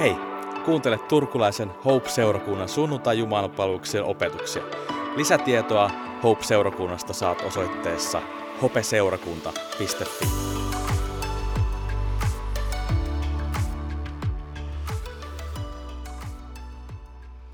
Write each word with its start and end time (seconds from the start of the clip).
Hei, 0.00 0.16
kuuntele 0.64 0.98
turkulaisen 0.98 1.70
Hope-seurakunnan 1.84 2.68
sunnuntai 2.68 3.18
opetuksia. 4.04 4.62
Lisätietoa 5.16 5.90
Hope-seurakunnasta 6.22 7.12
saat 7.12 7.38
osoitteessa 7.46 8.22
hopeseurakunta.fi. 8.62 10.26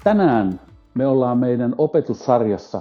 Tänään 0.04 0.60
me 0.94 1.06
ollaan 1.06 1.38
meidän 1.38 1.74
opetussarjassa, 1.78 2.80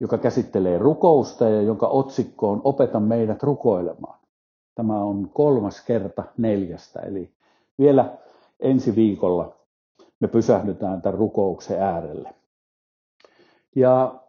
joka 0.00 0.18
käsittelee 0.18 0.78
rukousta 0.78 1.48
ja 1.48 1.62
jonka 1.62 1.86
otsikko 1.86 2.50
on 2.50 2.60
Opeta 2.64 3.00
meidät 3.00 3.42
rukoilemaan. 3.42 4.18
Tämä 4.74 4.98
on 4.98 5.30
kolmas 5.32 5.80
kerta 5.80 6.24
neljästä, 6.38 7.00
eli 7.00 7.32
vielä 7.78 8.23
ensi 8.60 8.96
viikolla 8.96 9.56
me 10.20 10.28
pysähdytään 10.28 11.02
tämän 11.02 11.18
rukouksen 11.18 11.82
äärelle. 11.82 12.34
Ja 13.76 14.20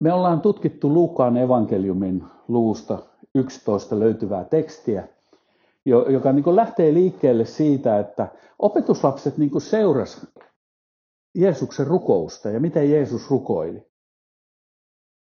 me 0.00 0.12
ollaan 0.12 0.40
tutkittu 0.40 0.94
Luukaan 0.94 1.36
evankeliumin 1.36 2.24
luusta 2.48 2.98
11 3.34 3.98
löytyvää 3.98 4.44
tekstiä, 4.44 5.08
joka 5.84 6.32
niin 6.32 6.56
lähtee 6.56 6.94
liikkeelle 6.94 7.44
siitä, 7.44 7.98
että 7.98 8.28
opetuslapset 8.58 9.38
niin 9.38 9.60
seurasi 9.60 10.26
Jeesuksen 11.34 11.86
rukousta 11.86 12.50
ja 12.50 12.60
miten 12.60 12.90
Jeesus 12.90 13.30
rukoili. 13.30 13.86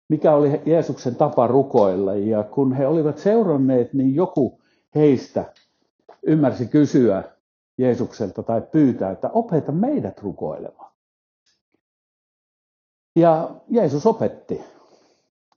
Mikä 0.08 0.34
oli 0.34 0.62
Jeesuksen 0.66 1.16
tapa 1.16 1.46
rukoilla. 1.46 2.14
Ja 2.14 2.42
kun 2.42 2.72
he 2.72 2.86
olivat 2.86 3.18
seuranneet, 3.18 3.94
niin 3.94 4.14
joku 4.14 4.60
heistä 4.94 5.52
ymmärsi 6.22 6.66
kysyä 6.66 7.24
Jeesukselta 7.78 8.42
tai 8.42 8.60
pyytää, 8.60 9.10
että 9.10 9.30
opeta 9.32 9.72
meidät 9.72 10.22
rukoilemaan. 10.22 10.90
Ja 13.16 13.50
Jeesus 13.68 14.06
opetti. 14.06 14.60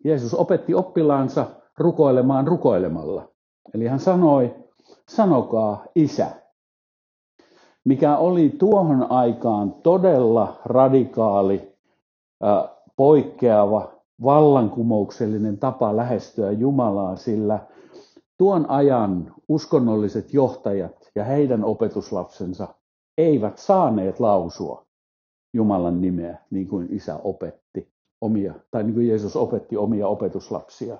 Jeesus 0.04 0.34
opetti 0.34 0.74
oppilaansa 0.74 1.46
rukoilemaan 1.78 2.48
rukoilemalla. 2.48 3.30
Eli 3.74 3.88
hän 3.88 4.00
sanoi, 4.00 4.56
sanokaa 5.10 5.86
isä, 5.96 6.32
mikä 7.86 8.18
oli 8.18 8.50
tuohon 8.50 9.12
aikaan 9.12 9.74
todella 9.74 10.58
radikaali, 10.66 11.74
poikkeava, 12.96 13.94
vallankumouksellinen 14.24 15.58
tapa 15.58 15.96
lähestyä 15.96 16.52
Jumalaa, 16.52 17.16
sillä 17.16 17.60
tuon 18.38 18.70
ajan 18.70 19.34
uskonnolliset 19.48 20.34
johtajat 20.34 21.03
ja 21.16 21.24
heidän 21.24 21.64
opetuslapsensa 21.64 22.76
eivät 23.18 23.58
saaneet 23.58 24.20
lausua 24.20 24.86
Jumalan 25.54 26.02
nimeä 26.02 26.38
niin 26.50 26.68
kuin 26.68 26.94
isä 26.94 27.16
opetti 27.24 27.94
omia, 28.22 28.54
tai 28.72 28.84
niin 28.84 28.94
kuin 28.94 29.08
Jeesus 29.08 29.36
opetti 29.36 29.78
omia 29.78 30.08
opetuslapsia. 30.08 30.98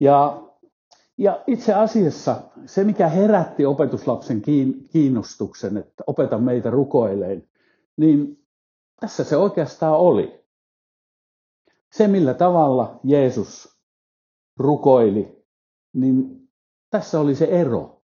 Ja, 0.00 0.42
ja 1.18 1.44
itse 1.46 1.74
asiassa 1.74 2.42
se, 2.66 2.84
mikä 2.84 3.08
herätti 3.08 3.66
opetuslapsen 3.66 4.42
kiinnostuksen, 4.92 5.76
että 5.76 6.04
opeta 6.06 6.38
meitä 6.38 6.70
rukoileen, 6.70 7.48
niin 7.96 8.44
tässä 9.00 9.24
se 9.24 9.36
oikeastaan 9.36 9.96
oli. 9.96 10.44
Se, 11.92 12.08
millä 12.08 12.34
tavalla 12.34 13.00
Jeesus 13.04 13.78
rukoili, 14.56 15.44
niin 15.92 16.48
tässä 16.90 17.20
oli 17.20 17.34
se 17.34 17.44
ero. 17.44 17.97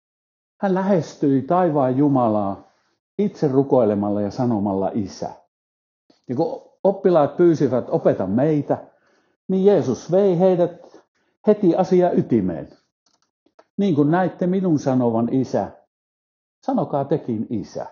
Hän 0.62 0.74
lähestyi 0.74 1.42
taivaan 1.42 1.96
Jumalaa 1.96 2.72
itse 3.18 3.48
rukoilemalla 3.48 4.20
ja 4.20 4.30
sanomalla 4.30 4.90
isä. 4.94 5.30
Ja 6.28 6.36
kun 6.36 6.62
oppilaat 6.84 7.36
pyysivät 7.36 7.84
opeta 7.88 8.26
meitä, 8.26 8.86
niin 9.48 9.64
Jeesus 9.64 10.12
vei 10.12 10.38
heidät 10.38 11.02
heti 11.46 11.76
asia 11.76 12.10
ytimeen. 12.10 12.68
Niin 13.76 13.94
kuin 13.94 14.10
näitte 14.10 14.46
minun 14.46 14.78
sanovan 14.78 15.34
isä, 15.34 15.70
sanokaa 16.66 17.04
tekin 17.04 17.46
isä. 17.50 17.86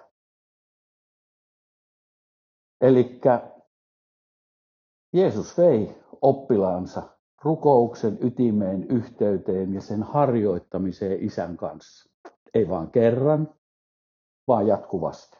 Eli 2.80 3.20
Jeesus 5.12 5.58
vei 5.58 5.94
oppilaansa 6.22 7.02
rukouksen 7.42 8.18
ytimeen, 8.20 8.84
yhteyteen 8.84 9.74
ja 9.74 9.80
sen 9.80 10.02
harjoittamiseen 10.02 11.24
isän 11.24 11.56
kanssa. 11.56 12.09
Ei 12.54 12.68
vaan 12.68 12.90
kerran, 12.90 13.54
vaan 14.48 14.66
jatkuvasti. 14.66 15.38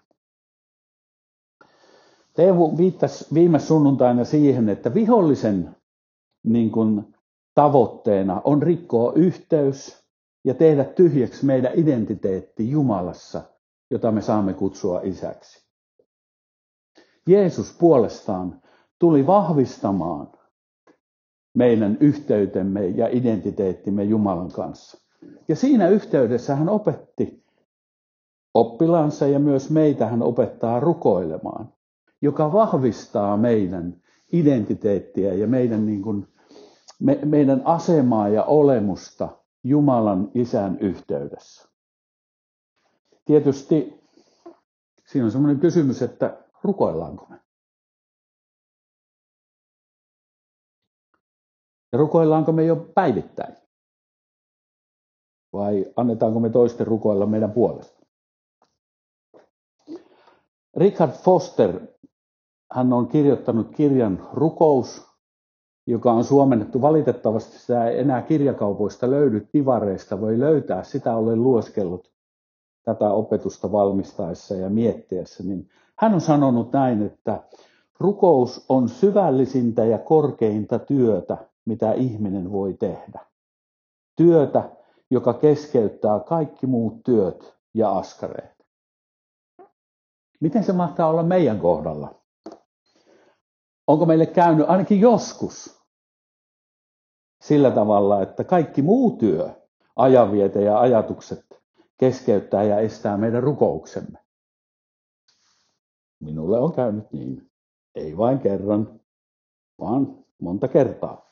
Teemu 2.34 2.76
viittasi 2.76 3.34
viime 3.34 3.59
sunnuntaina 3.59 4.25
siihen, 4.25 4.69
että 4.69 4.94
vihollisen 4.94 5.76
niin 6.43 6.71
kuin, 6.71 7.15
tavoitteena 7.54 8.41
on 8.44 8.62
rikkoa 8.62 9.12
yhteys 9.12 10.04
ja 10.44 10.54
tehdä 10.54 10.84
tyhjäksi 10.84 11.47
meidän 11.47 11.72
identiteetti 11.75 12.71
Jumalassa, 12.71 13.42
jota 13.91 14.12
me 14.12 14.22
saamme 14.22 14.54
kutsua 14.54 15.00
isäksi. 15.03 15.66
Jeesus 17.27 17.77
puolestaan 17.78 18.62
tuli 18.98 19.27
vahvistamaan 19.27 20.32
meidän 21.54 21.98
yhteytemme 22.00 22.87
ja 22.87 23.09
identiteettimme 23.12 24.04
Jumalan 24.04 24.53
kanssa. 24.53 25.09
Ja 25.48 25.56
siinä 25.56 25.88
yhteydessä 25.88 26.56
hän 26.56 26.69
opetti 26.69 27.44
oppilaansa 28.54 29.26
ja 29.26 29.38
myös 29.38 29.70
meitä 29.70 30.06
hän 30.06 30.22
opettaa 30.22 30.81
rukoilemaan, 30.81 31.72
joka 32.22 32.53
vahvistaa 32.53 33.36
meidän 33.36 34.03
identiteettiä 34.32 35.34
ja 35.34 35.47
meidän, 35.47 35.86
niin 35.86 36.03
kuin, 36.03 36.28
me, 37.00 37.19
meidän 37.25 37.62
asemaa 37.64 38.28
ja 38.28 38.44
olemusta 38.44 39.28
Jumalan 39.64 40.30
isän 40.34 40.78
yhteydessä. 40.78 41.69
Tietysti 43.25 44.00
siinä 45.06 45.25
on 45.25 45.32
sellainen 45.32 45.60
kysymys, 45.60 46.03
että 46.03 46.44
rukoillaanko 46.62 47.26
me? 47.30 47.41
Ja 51.92 51.98
rukoillaanko 51.98 52.53
me 52.53 52.64
jo 52.64 52.76
päivittäin? 52.94 53.59
Vai 55.52 55.86
annetaanko 55.96 56.40
me 56.40 56.50
toisten 56.50 56.86
rukoilla 56.86 57.26
meidän 57.26 57.52
puolesta? 57.52 58.00
Richard 60.76 61.12
Foster, 61.12 61.80
hän 62.72 62.92
on 62.92 63.08
kirjoittanut 63.08 63.70
kirjan 63.76 64.28
Rukous, 64.32 65.10
joka 65.86 66.12
on 66.12 66.24
suomennettu 66.24 66.80
valitettavasti, 66.80 67.58
sitä 67.58 67.88
ei 67.88 68.00
enää 68.00 68.22
kirjakaupoista 68.22 69.10
löydy, 69.10 69.48
tivareista 69.52 70.20
voi 70.20 70.38
löytää, 70.38 70.82
sitä 70.82 71.16
olen 71.16 71.42
luoskellut 71.42 72.10
tätä 72.82 73.10
opetusta 73.10 73.72
valmistaessa 73.72 74.54
ja 74.54 74.70
miettiessä, 74.70 75.44
niin 75.44 75.68
hän 75.98 76.14
on 76.14 76.20
sanonut 76.20 76.72
näin, 76.72 77.02
että 77.02 77.42
rukous 78.00 78.66
on 78.68 78.88
syvällisintä 78.88 79.84
ja 79.84 79.98
korkeinta 79.98 80.78
työtä, 80.78 81.36
mitä 81.64 81.92
ihminen 81.92 82.52
voi 82.52 82.74
tehdä. 82.74 83.20
Työtä, 84.16 84.70
joka 85.10 85.34
keskeyttää 85.34 86.21
kaikki 86.21 86.66
muut 86.66 87.03
työt 87.04 87.54
ja 87.75 87.98
askareet. 87.98 88.66
Miten 90.41 90.65
se 90.65 90.72
mahtaa 90.72 91.09
olla 91.09 91.22
meidän 91.22 91.59
kohdalla? 91.59 92.15
Onko 93.87 94.06
meille 94.06 94.26
käynyt 94.26 94.71
ainakin 94.71 95.00
joskus 95.00 95.81
sillä 97.43 97.71
tavalla, 97.71 98.22
että 98.22 98.44
kaikki 98.44 98.82
muu 98.82 99.16
työ, 99.16 99.50
ajanviete 99.97 100.62
ja 100.62 100.81
ajatukset 100.81 101.44
keskeyttää 101.97 102.62
ja 102.62 102.78
estää 102.78 103.16
meidän 103.16 103.42
rukouksemme? 103.42 104.18
Minulle 106.21 106.59
on 106.59 106.72
käynyt 106.72 107.13
niin. 107.13 107.51
Ei 107.95 108.16
vain 108.16 108.39
kerran, 108.39 109.01
vaan 109.80 110.24
monta 110.41 110.68
kertaa. 110.68 111.30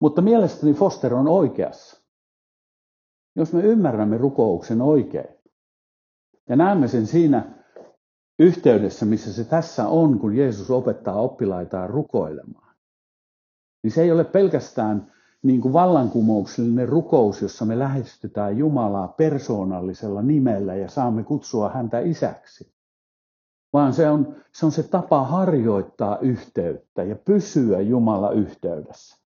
Mutta 0.00 0.22
mielestäni 0.22 0.74
Foster 0.74 1.14
on 1.14 1.28
oikeassa. 1.28 1.97
Jos 3.38 3.52
me 3.52 3.60
ymmärrämme 3.62 4.18
rukouksen 4.18 4.82
oikein 4.82 5.28
ja 6.48 6.56
näemme 6.56 6.88
sen 6.88 7.06
siinä 7.06 7.44
yhteydessä, 8.38 9.06
missä 9.06 9.32
se 9.32 9.44
tässä 9.44 9.88
on, 9.88 10.18
kun 10.18 10.36
Jeesus 10.36 10.70
opettaa 10.70 11.20
oppilaitaan 11.20 11.90
rukoilemaan, 11.90 12.76
niin 13.82 13.90
se 13.90 14.02
ei 14.02 14.12
ole 14.12 14.24
pelkästään 14.24 15.12
niin 15.42 15.60
kuin 15.60 15.72
vallankumouksellinen 15.72 16.88
rukous, 16.88 17.42
jossa 17.42 17.64
me 17.64 17.78
lähestytään 17.78 18.58
Jumalaa 18.58 19.08
persoonallisella 19.08 20.22
nimellä 20.22 20.74
ja 20.74 20.88
saamme 20.88 21.22
kutsua 21.22 21.68
häntä 21.68 21.98
isäksi. 21.98 22.72
Vaan 23.72 23.92
se 23.92 24.10
on, 24.10 24.36
se 24.52 24.66
on 24.66 24.72
se 24.72 24.82
tapa 24.82 25.24
harjoittaa 25.24 26.18
yhteyttä 26.18 27.02
ja 27.02 27.16
pysyä 27.16 27.80
Jumala 27.80 28.30
yhteydessä. 28.30 29.16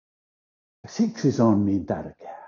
Siksi 0.86 1.32
se 1.32 1.42
on 1.42 1.64
niin 1.64 1.86
tärkeää. 1.86 2.41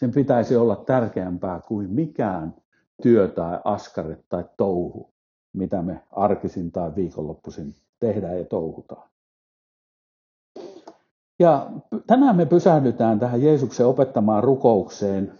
Sen 0.00 0.10
pitäisi 0.10 0.56
olla 0.56 0.76
tärkeämpää 0.76 1.60
kuin 1.60 1.90
mikään 1.90 2.54
työ 3.02 3.28
tai 3.28 3.60
askare 3.64 4.18
tai 4.28 4.44
touhu, 4.56 5.10
mitä 5.52 5.82
me 5.82 6.02
arkisin 6.10 6.72
tai 6.72 6.94
viikonloppuisin 6.96 7.74
tehdään 7.98 8.38
ja 8.38 8.44
touhutaan. 8.44 9.08
Ja 11.38 11.70
tänään 12.06 12.36
me 12.36 12.46
pysähdytään 12.46 13.18
tähän 13.18 13.42
Jeesuksen 13.42 13.86
opettamaan 13.86 14.44
rukoukseen 14.44 15.38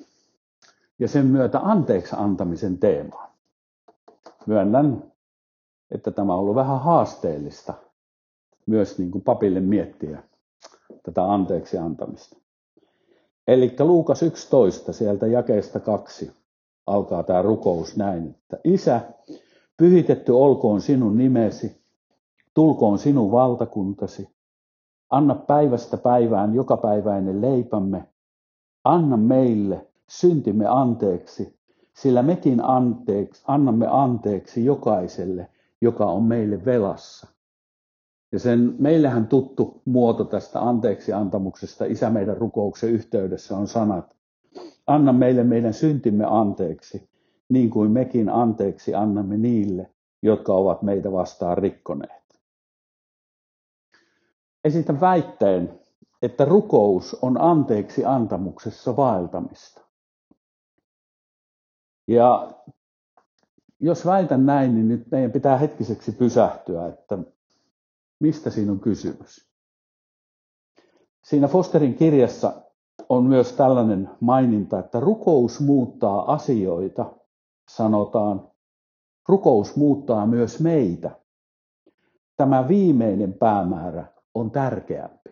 ja 0.99 1.09
sen 1.09 1.27
myötä 1.27 1.61
anteeksi 1.63 2.17
antamisen 2.19 2.79
teemaan. 2.79 3.31
Myönnän, 4.47 5.13
että 5.91 6.11
tämä 6.11 6.33
on 6.35 6.39
ollut 6.41 6.55
vähän 6.55 6.81
haasteellista 6.81 7.75
myös 8.67 8.99
niin 8.99 9.11
kuin 9.11 9.25
papille 9.25 9.61
miettiä 9.61 10.23
tätä 11.03 11.33
anteeksi 11.33 11.79
antamista. 11.79 12.40
Eli 13.49 13.77
Luukas 13.79 14.23
11, 14.23 14.93
sieltä 14.93 15.27
jakeesta 15.27 15.81
kaksi, 15.81 16.33
alkaa 16.87 17.23
tämä 17.23 17.43
rukous 17.43 17.97
näin, 17.97 18.29
että 18.29 18.59
Isä, 18.65 19.01
pyhitetty 19.77 20.33
olkoon 20.33 20.81
sinun 20.81 21.19
nimesi, 21.19 21.81
tulkoon 22.55 22.99
sinun 22.99 23.33
valtakuntasi, 23.33 24.29
anna 25.11 25.35
päivästä 25.35 25.97
päivään 25.97 26.55
jokapäiväinen 26.55 27.41
leipämme, 27.41 28.05
anna 28.85 29.17
meille 29.17 29.87
syntimme 30.09 30.67
anteeksi, 30.67 31.59
sillä 31.95 32.23
mekin 32.23 32.65
anteeksi, 32.65 33.43
annamme 33.47 33.87
anteeksi 33.91 34.65
jokaiselle, 34.65 35.49
joka 35.81 36.07
on 36.07 36.23
meille 36.23 36.65
velassa. 36.65 37.27
Ja 38.33 38.39
sen 38.39 38.75
meillähän 38.79 39.27
tuttu 39.27 39.83
muoto 39.85 40.25
tästä 40.25 40.61
anteeksi 40.61 41.13
antamuksesta 41.13 41.85
isä 41.85 42.11
meidän 42.11 42.37
rukouksen 42.37 42.91
yhteydessä 42.91 43.57
on 43.57 43.69
sanat. 43.69 44.17
Anna 44.87 45.13
meille 45.13 45.45
meidän 45.45 45.75
syntimme 45.75 46.25
anteeksi, 46.29 47.09
niin 47.49 47.71
kuin 47.71 47.91
mekin 47.91 48.29
anteeksi 48.29 48.95
annamme 48.95 49.37
niille, 49.37 49.91
jotka 50.23 50.53
ovat 50.53 50.83
meitä 50.83 51.13
vastaan 51.13 51.59
rikkoneet. 51.59 52.39
Esitän 54.65 55.01
väitteen, 55.01 55.81
että 56.23 56.45
rukous 56.45 57.15
on 57.23 57.41
anteeksi 57.41 58.05
antamuksessa 58.05 58.97
vaeltamista. 58.97 59.81
Ja 62.09 62.53
jos 63.81 64.07
väitän 64.07 64.47
näin, 64.47 64.75
niin 64.75 64.89
nyt 64.89 65.11
meidän 65.11 65.33
pitää 65.33 65.57
hetkiseksi 65.59 66.13
pysähtyä, 66.13 66.87
että 66.87 67.19
mistä 68.21 68.51
siinä 68.51 68.73
on 68.73 68.81
kysymys. 68.81 69.51
Siinä 71.25 71.49
Fosterin 71.49 71.95
kirjassa 71.95 72.63
on 73.09 73.25
myös 73.25 73.53
tällainen 73.53 74.11
maininta, 74.21 74.79
että 74.79 75.01
rukous 75.01 75.61
muuttaa 75.61 76.33
asioita, 76.33 77.15
sanotaan. 77.71 78.51
Rukous 79.29 79.77
muuttaa 79.77 80.27
myös 80.27 80.61
meitä. 80.61 81.11
Tämä 82.37 82.69
viimeinen 82.69 83.33
päämäärä 83.33 84.05
on 84.35 84.51
tärkeämpi. 84.51 85.31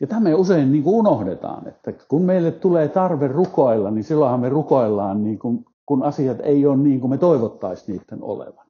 Ja 0.00 0.06
tämä 0.06 0.20
me 0.20 0.34
usein 0.34 0.72
niin 0.72 0.84
kuin 0.84 0.96
unohdetaan, 0.96 1.68
että 1.68 1.92
kun 1.92 2.22
meille 2.22 2.50
tulee 2.50 2.88
tarve 2.88 3.28
rukoilla, 3.28 3.90
niin 3.90 4.04
silloinhan 4.04 4.40
me 4.40 4.48
rukoillaan, 4.48 5.24
niin 5.24 5.38
kuin, 5.38 5.64
kun 5.86 6.02
asiat 6.02 6.40
ei 6.40 6.66
ole 6.66 6.76
niin 6.76 7.00
kuin 7.00 7.10
me 7.10 7.18
toivottaisiin 7.18 7.96
niiden 7.96 8.22
olevan. 8.22 8.61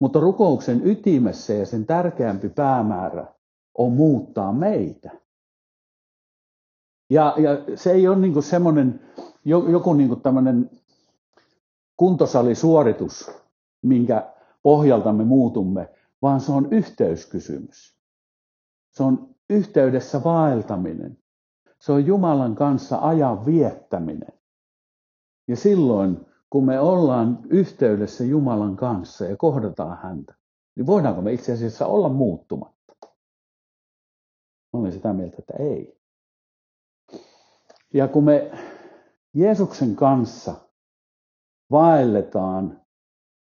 Mutta 0.00 0.20
rukouksen 0.20 0.86
ytimessä 0.86 1.52
ja 1.52 1.66
sen 1.66 1.86
tärkeämpi 1.86 2.48
päämäärä 2.48 3.26
on 3.78 3.92
muuttaa 3.92 4.52
meitä. 4.52 5.10
Ja, 7.10 7.34
ja 7.36 7.76
se 7.76 7.92
ei 7.92 8.08
ole 8.08 8.16
niin 8.16 8.42
semmoinen 8.42 9.00
joku 9.44 9.94
niin 9.94 10.20
tämmöinen 10.20 10.70
kuntosalisuoritus, 11.96 13.30
minkä 13.82 14.32
pohjalta 14.62 15.12
me 15.12 15.24
muutumme, 15.24 15.88
vaan 16.22 16.40
se 16.40 16.52
on 16.52 16.68
yhteyskysymys. 16.70 17.96
Se 18.90 19.02
on 19.02 19.34
yhteydessä 19.50 20.24
vaeltaminen. 20.24 21.18
Se 21.80 21.92
on 21.92 22.06
Jumalan 22.06 22.54
kanssa 22.54 22.98
ajan 22.98 23.46
viettäminen. 23.46 24.32
Ja 25.48 25.56
silloin, 25.56 26.26
kun 26.50 26.64
me 26.64 26.80
ollaan 26.80 27.38
yhteydessä 27.50 28.24
Jumalan 28.24 28.76
kanssa 28.76 29.24
ja 29.24 29.36
kohdataan 29.36 29.98
häntä, 30.02 30.34
niin 30.76 30.86
voidaanko 30.86 31.22
me 31.22 31.32
itse 31.32 31.52
asiassa 31.52 31.86
olla 31.86 32.08
muuttumatta? 32.08 32.92
Olen 34.72 34.92
sitä 34.92 35.12
mieltä, 35.12 35.36
että 35.38 35.54
ei. 35.58 36.00
Ja 37.94 38.08
kun 38.08 38.24
me 38.24 38.50
Jeesuksen 39.34 39.96
kanssa 39.96 40.54
vaelletaan, 41.70 42.80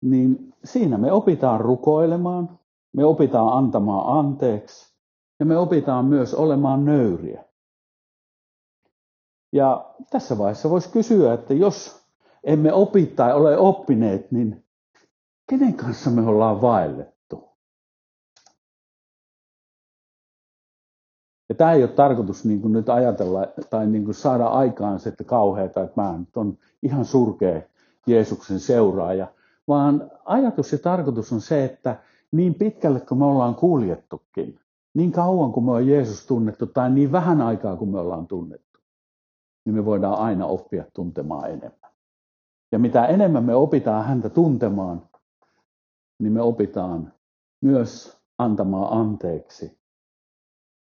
niin 0.01 0.53
siinä 0.63 0.97
me 0.97 1.11
opitaan 1.11 1.61
rukoilemaan, 1.61 2.59
me 2.95 3.05
opitaan 3.05 3.57
antamaan 3.57 4.19
anteeksi, 4.19 4.93
ja 5.39 5.45
me 5.45 5.57
opitaan 5.57 6.05
myös 6.05 6.33
olemaan 6.33 6.85
nöyriä. 6.85 7.45
Ja 9.53 9.95
tässä 10.09 10.37
vaiheessa 10.37 10.69
voisi 10.69 10.91
kysyä, 10.91 11.33
että 11.33 11.53
jos 11.53 11.98
emme 12.43 12.73
opi 12.73 13.05
tai 13.05 13.33
ole 13.33 13.57
oppineet, 13.57 14.31
niin 14.31 14.65
kenen 15.49 15.73
kanssa 15.73 16.09
me 16.09 16.21
ollaan 16.21 16.61
vaellettu? 16.61 17.49
Ja 21.49 21.55
tämä 21.55 21.71
ei 21.71 21.83
ole 21.83 21.91
tarkoitus 21.91 22.45
niin 22.45 22.61
kuin 22.61 22.73
nyt 22.73 22.89
ajatella 22.89 23.47
tai 23.69 23.87
niin 23.87 24.05
kuin 24.05 24.15
saada 24.15 24.47
aikaan 24.47 24.99
se, 24.99 25.09
että 25.09 25.23
kauheata, 25.23 25.83
että 25.83 26.01
mä 26.01 26.17
nyt 26.17 26.37
on 26.37 26.57
ihan 26.83 27.05
surkea 27.05 27.61
Jeesuksen 28.07 28.59
seuraaja, 28.59 29.27
vaan 29.67 30.11
ajatus 30.25 30.71
ja 30.71 30.77
tarkoitus 30.77 31.33
on 31.33 31.41
se, 31.41 31.65
että 31.65 32.03
niin 32.31 32.55
pitkälle 32.55 32.99
kuin 32.99 33.19
me 33.19 33.25
ollaan 33.25 33.55
kuljettukin, 33.55 34.59
niin 34.93 35.11
kauan 35.11 35.51
kuin 35.51 35.65
me 35.65 35.71
on 35.71 35.87
Jeesus 35.87 36.25
tunnettu 36.27 36.65
tai 36.65 36.89
niin 36.89 37.11
vähän 37.11 37.41
aikaa 37.41 37.75
kuin 37.75 37.91
me 37.91 37.99
ollaan 37.99 38.27
tunnettu, 38.27 38.79
niin 39.65 39.75
me 39.75 39.85
voidaan 39.85 40.19
aina 40.19 40.45
oppia 40.45 40.83
tuntemaan 40.93 41.49
enemmän. 41.51 41.78
Ja 42.71 42.79
mitä 42.79 43.05
enemmän 43.05 43.43
me 43.43 43.55
opitaan 43.55 44.05
häntä 44.05 44.29
tuntemaan, 44.29 45.09
niin 46.19 46.33
me 46.33 46.41
opitaan 46.41 47.13
myös 47.61 48.17
antamaan 48.37 48.99
anteeksi 48.99 49.79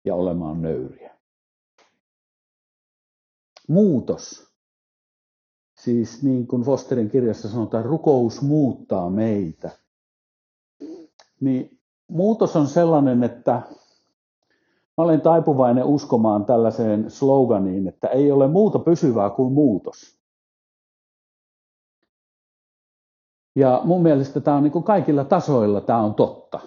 ja 0.05 0.15
olemaan 0.15 0.63
nöyriä. 0.63 1.19
Muutos. 3.69 4.49
Siis 5.79 6.23
niin 6.23 6.47
kuin 6.47 6.63
Fosterin 6.63 7.11
kirjassa 7.11 7.49
sanotaan, 7.49 7.85
rukous 7.85 8.43
muuttaa 8.43 9.11
meitä. 9.11 9.71
Niin 11.41 11.81
muutos 12.09 12.57
on 12.57 12.67
sellainen, 12.67 13.23
että 13.25 13.63
Mä 14.99 15.05
olen 15.05 15.21
taipuvainen 15.21 15.85
uskomaan 15.85 16.45
tällaiseen 16.45 17.11
sloganiin, 17.11 17.89
että 17.89 18.09
ei 18.09 18.33
ole 18.33 18.49
muuta 18.49 18.79
pysyvää 18.79 19.31
kuin 19.31 19.53
muutos. 19.53 20.18
Ja 23.57 23.81
mun 23.85 24.03
mielestä 24.03 24.41
tämä 24.41 24.57
on 24.57 24.63
niin 24.63 24.73
kuin 24.73 24.85
kaikilla 24.85 25.25
tasoilla 25.25 25.81
tämä 25.81 25.99
on 26.03 26.15
totta. 26.15 26.61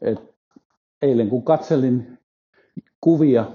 Et 0.00 0.34
eilen 1.02 1.28
kun 1.28 1.44
katselin 1.44 2.18
kuvia 3.00 3.50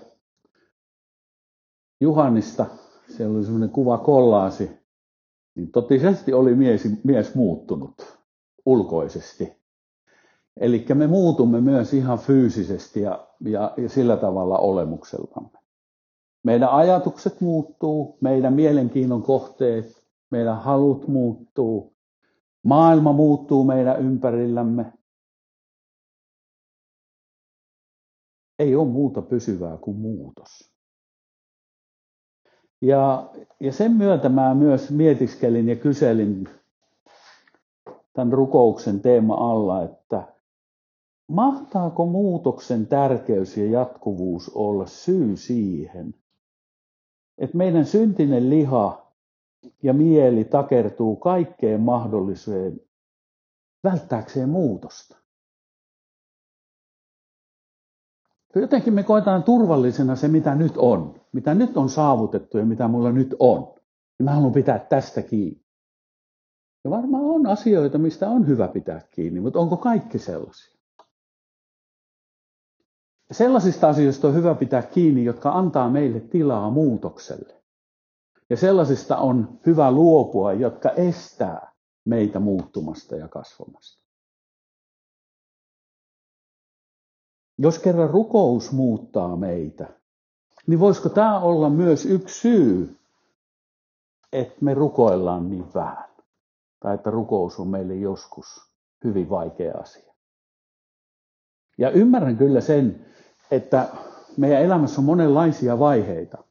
Juhannista, 2.01 2.65
siellä 3.07 3.35
oli 3.35 3.43
semmoinen 3.43 3.69
kuva 3.69 3.97
kollaasi, 3.97 4.71
niin 5.55 5.71
totisesti 5.71 6.33
oli 6.33 6.55
mies, 6.55 7.03
mies 7.03 7.35
muuttunut 7.35 8.17
ulkoisesti. 8.65 9.63
Eli 10.57 10.85
me 10.93 11.07
muutumme 11.07 11.61
myös 11.61 11.93
ihan 11.93 12.19
fyysisesti 12.19 13.01
ja, 13.01 13.27
ja, 13.45 13.73
ja 13.77 13.89
sillä 13.89 14.17
tavalla 14.17 14.57
olemukseltamme. 14.57 15.59
Meidän 16.43 16.69
ajatukset 16.69 17.41
muuttuu, 17.41 18.17
meidän 18.21 18.53
mielenkiinnon 18.53 19.23
kohteet, 19.23 20.02
meidän 20.33 20.61
halut 20.61 21.07
muuttuu, 21.07 21.93
maailma 22.63 23.13
muuttuu 23.13 23.63
meidän 23.63 24.01
ympärillämme. 24.01 24.93
Ei 28.59 28.75
ole 28.75 28.87
muuta 28.87 29.21
pysyvää 29.21 29.77
kuin 29.77 29.97
muutos. 29.97 30.73
Ja, 32.81 33.29
ja 33.59 33.71
sen 33.71 33.91
myötä 33.91 34.29
mä 34.29 34.55
myös 34.55 34.91
mietiskelin 34.91 35.69
ja 35.69 35.75
kyselin 35.75 36.49
tämän 38.13 38.33
rukouksen 38.33 39.01
teema 39.01 39.51
alla, 39.51 39.83
että 39.83 40.33
Mahtaako 41.27 42.05
muutoksen 42.05 42.87
tärkeys 42.87 43.57
ja 43.57 43.65
jatkuvuus 43.65 44.49
olla 44.55 44.85
syy 44.85 45.37
siihen, 45.37 46.13
että 47.37 47.57
meidän 47.57 47.85
syntinen 47.85 48.49
liha 48.49 49.02
ja 49.83 49.93
mieli 49.93 50.43
takertuu 50.43 51.15
kaikkeen 51.15 51.81
mahdolliseen 51.81 52.79
välttääkseen 53.83 54.49
muutosta? 54.49 55.17
Jotenkin 58.55 58.93
me 58.93 59.03
koetaan 59.03 59.43
turvallisena 59.43 60.15
se, 60.15 60.27
mitä 60.27 60.55
nyt 60.55 60.73
on. 60.77 61.21
Mitä 61.31 61.53
nyt 61.53 61.77
on 61.77 61.89
saavutettu 61.89 62.57
ja 62.57 62.65
mitä 62.65 62.87
mulla 62.87 63.11
nyt 63.11 63.35
on. 63.39 63.73
Ja 64.19 64.25
mä 64.25 64.31
haluan 64.31 64.53
pitää 64.53 64.79
tästä 64.79 65.21
kiinni. 65.21 65.63
Ja 66.83 66.89
varmaan 66.89 67.23
on 67.23 67.47
asioita, 67.47 67.97
mistä 67.97 68.29
on 68.29 68.47
hyvä 68.47 68.67
pitää 68.67 69.01
kiinni, 69.11 69.39
mutta 69.39 69.59
onko 69.59 69.77
kaikki 69.77 70.19
sellaisia? 70.19 70.73
Sellaisista 73.31 73.89
asioista 73.89 74.27
on 74.27 74.35
hyvä 74.35 74.55
pitää 74.55 74.81
kiinni, 74.81 75.23
jotka 75.25 75.51
antaa 75.51 75.89
meille 75.89 76.19
tilaa 76.19 76.69
muutokselle. 76.69 77.62
Ja 78.49 78.57
sellaisista 78.57 79.17
on 79.17 79.59
hyvä 79.65 79.91
luopua, 79.91 80.53
jotka 80.53 80.89
estää 80.89 81.71
meitä 82.05 82.39
muuttumasta 82.39 83.15
ja 83.15 83.27
kasvamasta. 83.27 84.03
Jos 87.57 87.79
kerran 87.79 88.09
rukous 88.09 88.71
muuttaa 88.71 89.35
meitä, 89.35 89.89
niin 90.67 90.79
voisiko 90.79 91.09
tämä 91.09 91.39
olla 91.39 91.69
myös 91.69 92.05
yksi 92.05 92.39
syy, 92.39 92.99
että 94.31 94.57
me 94.61 94.73
rukoillaan 94.73 95.49
niin 95.49 95.73
vähän? 95.73 96.09
Tai 96.79 96.95
että 96.95 97.11
rukous 97.11 97.59
on 97.59 97.67
meille 97.67 97.95
joskus 97.95 98.47
hyvin 99.03 99.29
vaikea 99.29 99.73
asia. 99.77 100.13
Ja 101.77 101.89
ymmärrän 101.89 102.37
kyllä 102.37 102.61
sen, 102.61 103.05
että 103.51 103.89
meidän 104.37 104.61
elämässä 104.61 105.01
on 105.01 105.05
monenlaisia 105.05 105.79
vaiheita. 105.79 106.43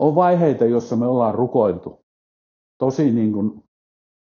On 0.00 0.14
vaiheita, 0.14 0.64
joissa 0.64 0.96
me 0.96 1.06
ollaan 1.06 1.34
rukoiltu 1.34 2.04
tosi 2.78 3.10
niin 3.10 3.32
kuin 3.32 3.64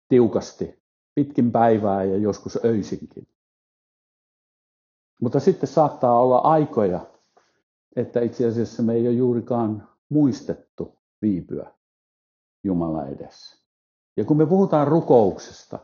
tiukasti, 0.07 0.81
pitkin 1.15 1.51
päivää 1.51 2.03
ja 2.03 2.17
joskus 2.17 2.59
öisinkin. 2.65 3.27
Mutta 5.21 5.39
sitten 5.39 5.69
saattaa 5.69 6.21
olla 6.21 6.37
aikoja, 6.37 6.99
että 7.95 8.19
itse 8.21 8.47
asiassa 8.47 8.83
me 8.83 8.93
ei 8.93 9.07
ole 9.07 9.15
juurikaan 9.15 9.87
muistettu 10.09 10.95
viipyä 11.21 11.71
Jumala 12.63 13.07
edessä. 13.07 13.57
Ja 14.17 14.25
kun 14.25 14.37
me 14.37 14.45
puhutaan 14.45 14.87
rukouksesta, 14.87 15.79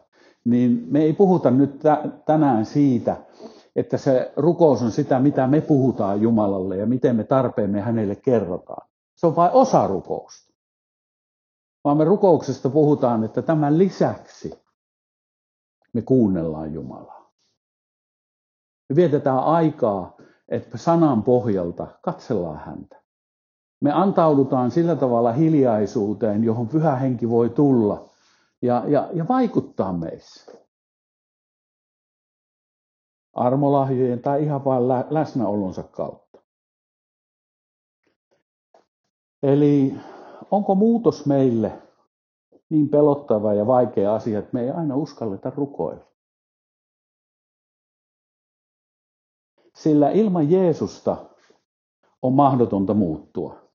niin 0.46 0.88
me 0.92 1.02
ei 1.02 1.14
puhuta 1.14 1.52
nyt 1.52 1.82
tänään 2.26 2.66
siitä, 2.66 3.18
että 3.76 3.98
se 3.98 4.34
rukous 4.36 4.82
on 4.82 4.92
sitä, 4.92 5.20
mitä 5.20 5.48
me 5.48 5.62
puhutaan 5.62 6.22
Jumalalle 6.22 6.78
ja 6.78 6.86
miten 6.86 7.16
me 7.16 7.24
tarpeemme 7.24 7.82
hänelle 7.82 8.16
kerrotaan. 8.16 8.88
Se 9.18 9.28
on 9.28 9.36
vain 9.36 9.52
osa 9.52 9.88
rukousta. 9.88 10.54
Vaan 11.84 11.98
me 11.98 12.04
rukouksesta 12.04 12.70
puhutaan, 12.70 13.24
että 13.24 13.42
tämän 13.42 13.78
lisäksi 13.78 14.54
me 15.94 16.02
kuunnellaan 16.02 16.74
Jumalaa. 16.74 17.32
Me 18.90 18.96
vietetään 18.96 19.40
aikaa, 19.40 20.18
että 20.50 20.78
sanan 20.78 21.24
pohjalta 21.24 21.88
katsellaan 22.02 22.60
häntä. 22.66 23.04
Me 23.82 23.92
antaudutaan 23.92 24.72
sillä 24.72 24.96
tavalla 24.96 25.32
hiljaisuuteen, 25.32 26.44
johon 26.44 26.68
pyhä 26.68 26.96
henki 26.96 27.30
voi 27.30 27.50
tulla 27.50 28.10
ja, 28.62 28.84
ja, 28.88 29.10
ja 29.14 29.28
vaikuttaa 29.28 29.94
meissä. 29.94 30.52
Armolahjojen 33.34 34.22
tai 34.22 34.44
ihan 34.44 34.66
vain 34.66 34.88
lä- 34.88 35.08
läsnäolonsa 35.10 35.84
kautta. 35.84 36.27
Eli 39.44 39.94
onko 40.52 40.76
muutos 40.76 41.26
meille 41.26 41.82
niin 42.70 42.90
pelottava 42.90 43.54
ja 43.54 43.68
vaikea 43.68 44.16
asia, 44.16 44.40
että 44.40 44.54
me 44.54 44.62
ei 44.62 44.70
aina 44.70 44.96
uskalleta 44.96 45.50
rukoilla? 45.50 46.08
Sillä 49.76 50.10
ilman 50.10 50.52
Jeesusta 50.52 51.18
on 52.22 52.34
mahdotonta 52.34 52.94
muuttua. 52.94 53.68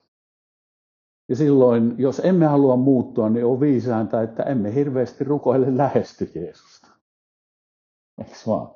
Ja 1.28 1.36
silloin, 1.36 1.94
jos 1.98 2.20
emme 2.24 2.46
halua 2.46 2.76
muuttua, 2.76 3.28
niin 3.28 3.44
on 3.46 3.60
viisainta, 3.60 4.22
että 4.22 4.42
emme 4.42 4.74
hirveästi 4.74 5.24
rukoile 5.24 5.76
lähesty 5.76 6.30
Jeesusta. 6.34 6.88
Eikö 8.18 8.34
vaan? 8.46 8.74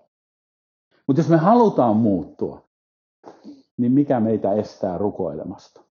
Mutta 1.07 1.21
jos 1.21 1.29
me 1.29 1.37
halutaan 1.37 1.97
muuttua, 1.97 2.69
niin 3.77 3.93
mikä 3.93 4.21
meitä 4.21 4.53
estää 4.53 4.99
rukoilemasta? 4.99 5.86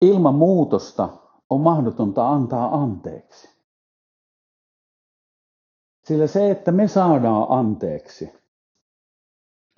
Ilman 0.00 0.34
muutosta 0.34 1.08
on 1.50 1.60
mahdotonta 1.60 2.28
antaa 2.28 2.82
anteeksi. 2.82 3.48
Sillä 6.04 6.26
se, 6.26 6.50
että 6.50 6.72
me 6.72 6.88
saadaan 6.88 7.46
anteeksi, 7.48 8.32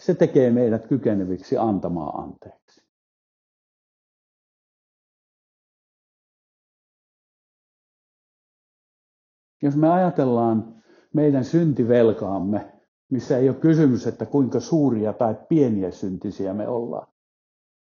se 0.02 0.14
tekee 0.14 0.50
meidät 0.50 0.86
kykeneviksi 0.86 1.58
antamaan 1.58 2.24
anteeksi. 2.24 2.82
Jos 9.62 9.76
me 9.76 9.88
ajatellaan 9.88 10.82
meidän 11.14 11.44
syntivelkaamme, 11.44 12.72
missä 13.10 13.38
ei 13.38 13.48
ole 13.48 13.56
kysymys, 13.56 14.06
että 14.06 14.26
kuinka 14.26 14.60
suuria 14.60 15.12
tai 15.12 15.34
pieniä 15.48 15.90
syntisiä 15.90 16.54
me 16.54 16.68
ollaan, 16.68 17.11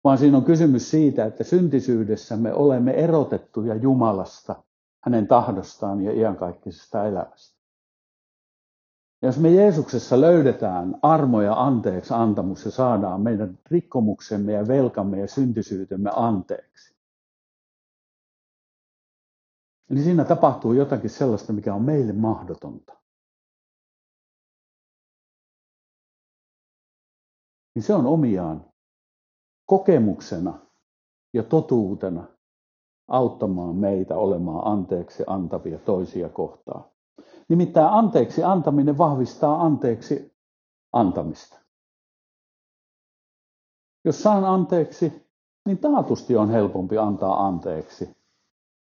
vaan 0.05 0.19
siinä 0.19 0.37
on 0.37 0.45
kysymys 0.45 0.91
siitä, 0.91 1.25
että 1.25 1.45
syntisyydessä 1.45 2.37
me 2.37 2.53
olemme 2.53 2.93
erotettuja 2.93 3.75
Jumalasta, 3.75 4.63
hänen 5.01 5.27
tahdostaan 5.27 6.01
ja 6.01 6.13
iankaikkisesta 6.13 7.07
elämästä. 7.07 7.63
Ja 9.23 9.29
jos 9.29 9.39
me 9.39 9.51
Jeesuksessa 9.51 10.21
löydetään 10.21 10.99
armo 11.03 11.43
ja 11.43 11.55
anteeksi 11.63 12.15
antamus 12.15 12.65
ja 12.65 12.71
saadaan 12.71 13.21
meidän 13.21 13.59
rikkomuksemme 13.71 14.53
ja 14.53 14.69
velkamme 14.69 15.21
ja 15.21 15.29
syntisyytemme 15.29 16.11
anteeksi, 16.17 16.97
niin 19.91 20.05
siinä 20.05 20.25
tapahtuu 20.25 20.73
jotakin 20.73 21.11
sellaista, 21.11 21.53
mikä 21.53 21.75
on 21.75 21.83
meille 21.83 22.13
mahdotonta. 22.13 22.93
Niin 27.75 27.83
se 27.83 27.95
on 27.95 28.07
omiaan 28.07 28.72
kokemuksena 29.67 30.59
ja 31.35 31.43
totuutena 31.43 32.25
auttamaan 33.09 33.77
meitä 33.77 34.17
olemaan 34.17 34.67
anteeksi 34.73 35.25
antavia 35.27 35.79
toisia 35.79 36.29
kohtaan. 36.29 36.85
Nimittäin 37.49 37.87
anteeksi 37.87 38.45
antaminen 38.45 38.99
vahvistaa 38.99 39.63
anteeksi 39.63 40.33
antamista. 40.93 41.61
Jos 44.05 44.23
saan 44.23 44.45
anteeksi, 44.45 45.29
niin 45.67 45.79
taatusti 45.79 46.37
on 46.37 46.51
helpompi 46.51 46.99
antaa 46.99 47.47
anteeksi 47.47 48.17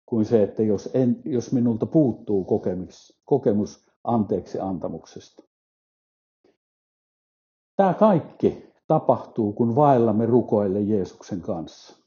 kuin 0.06 0.26
se, 0.26 0.44
että 0.44 0.64
jos, 0.64 0.90
en, 0.94 1.22
jos 1.26 1.52
minulta 1.52 1.86
puuttuu 1.86 2.44
kokemus, 2.44 3.22
kokemus 3.26 3.92
anteeksi 4.04 4.60
antamuksesta. 4.60 5.44
Tämä 7.76 7.94
kaikki 7.94 8.71
tapahtuu, 8.92 9.54
kun 9.54 9.76
vaellamme 9.76 10.26
rukoille 10.26 10.82
Jeesuksen 10.82 11.42
kanssa? 11.42 11.98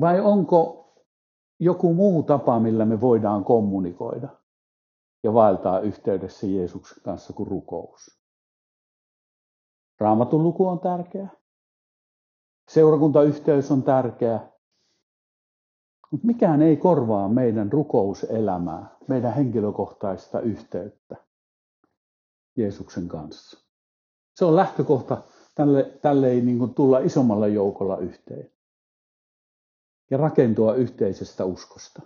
Vai 0.00 0.20
onko 0.20 0.88
joku 1.60 1.94
muu 1.94 2.22
tapa, 2.22 2.60
millä 2.60 2.84
me 2.84 3.00
voidaan 3.00 3.44
kommunikoida 3.44 4.28
ja 5.22 5.34
vaeltaa 5.34 5.80
yhteydessä 5.80 6.46
Jeesuksen 6.46 7.02
kanssa 7.02 7.32
kuin 7.32 7.46
rukous? 7.46 8.20
Raamatun 10.00 10.42
luku 10.42 10.66
on 10.66 10.80
tärkeä. 10.80 11.28
Seurakuntayhteys 12.70 13.70
on 13.70 13.82
tärkeä. 13.82 14.40
Mutta 16.10 16.26
mikään 16.26 16.62
ei 16.62 16.76
korvaa 16.76 17.28
meidän 17.28 17.72
rukouselämää, 17.72 18.96
meidän 19.08 19.34
henkilökohtaista 19.34 20.40
yhteyttä 20.40 21.16
Jeesuksen 22.56 23.08
kanssa. 23.08 23.67
Se 24.38 24.44
on 24.44 24.56
lähtökohta, 24.56 25.22
tälle, 25.54 25.98
tälle 26.02 26.30
ei 26.30 26.40
niin 26.40 26.74
tulla 26.74 26.98
isommalla 26.98 27.46
joukolla 27.46 27.96
yhteen. 27.96 28.50
Ja 30.10 30.18
rakentua 30.18 30.74
yhteisestä 30.74 31.44
uskosta. 31.44 32.02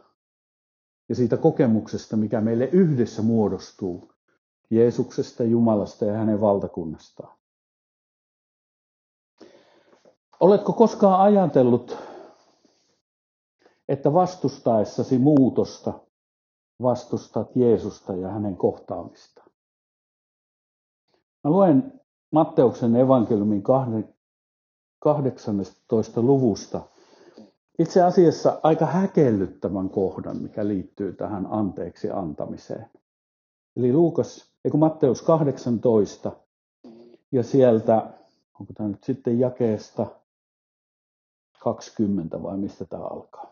Ja 1.09 1.15
siitä 1.15 1.37
kokemuksesta, 1.37 2.17
mikä 2.17 2.41
meille 2.41 2.65
yhdessä 2.65 3.23
muodostuu 3.23 4.13
Jeesuksesta, 4.71 5.45
Jumalasta 5.45 6.05
ja 6.05 6.13
hänen 6.13 6.41
valtakunnastaan. 6.41 7.39
Oletko 10.41 10.73
koskaan 10.73 11.21
ajatellut, 11.21 11.99
että 13.89 14.13
vastustaessasi 14.13 15.19
muutosta 15.19 16.01
vastustat 16.83 17.57
Jeesusta 17.57 18.13
ja 18.13 18.29
hänen 18.29 18.57
kohtaamistaan? 18.57 19.51
Mä 21.45 21.51
luen 21.51 22.02
Matteuksen 22.33 22.97
evankeliumin 22.97 23.63
18. 25.01 26.23
luvusta 26.23 26.81
itse 27.79 28.03
asiassa 28.03 28.61
aika 28.63 28.87
häkellyttävän 28.87 29.91
kohdan, 29.91 30.37
mikä 30.43 30.69
liittyy 30.69 31.13
tähän 31.13 31.47
anteeksi 31.51 32.11
antamiseen. 32.11 32.91
Eli 33.77 33.93
Luukas, 33.93 34.53
eikö 34.65 34.77
Matteus 34.77 35.23
18, 35.23 36.33
Ja 37.33 37.43
sieltä, 37.43 38.07
onko 38.61 38.73
tämä 38.73 38.89
nyt 38.89 39.05
sitten 39.05 39.39
jakeesta 39.39 40.07
20 41.61 42.43
vai 42.43 42.57
mistä 42.57 42.85
tämä 42.85 43.05
alkaa? 43.05 43.51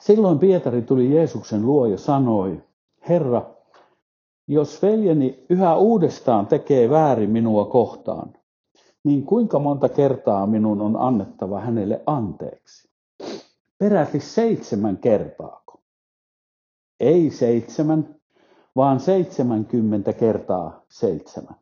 Silloin 0.00 0.38
Pietari 0.38 0.82
tuli 0.82 1.14
Jeesuksen 1.14 1.66
luo 1.66 1.86
ja 1.86 1.98
sanoi, 1.98 2.62
Herra, 3.08 3.51
jos 4.48 4.82
veljeni 4.82 5.46
yhä 5.48 5.76
uudestaan 5.76 6.46
tekee 6.46 6.90
väärin 6.90 7.30
minua 7.30 7.64
kohtaan, 7.64 8.32
niin 9.04 9.26
kuinka 9.26 9.58
monta 9.58 9.88
kertaa 9.88 10.46
minun 10.46 10.80
on 10.80 10.96
annettava 10.96 11.60
hänelle 11.60 12.02
anteeksi? 12.06 12.90
Peräti 13.78 14.20
seitsemän 14.20 14.96
kertaako? 14.96 15.82
Ei 17.00 17.30
seitsemän, 17.30 18.14
vaan 18.76 19.00
seitsemänkymmentä 19.00 20.12
kertaa 20.12 20.84
seitsemän, 20.88 21.56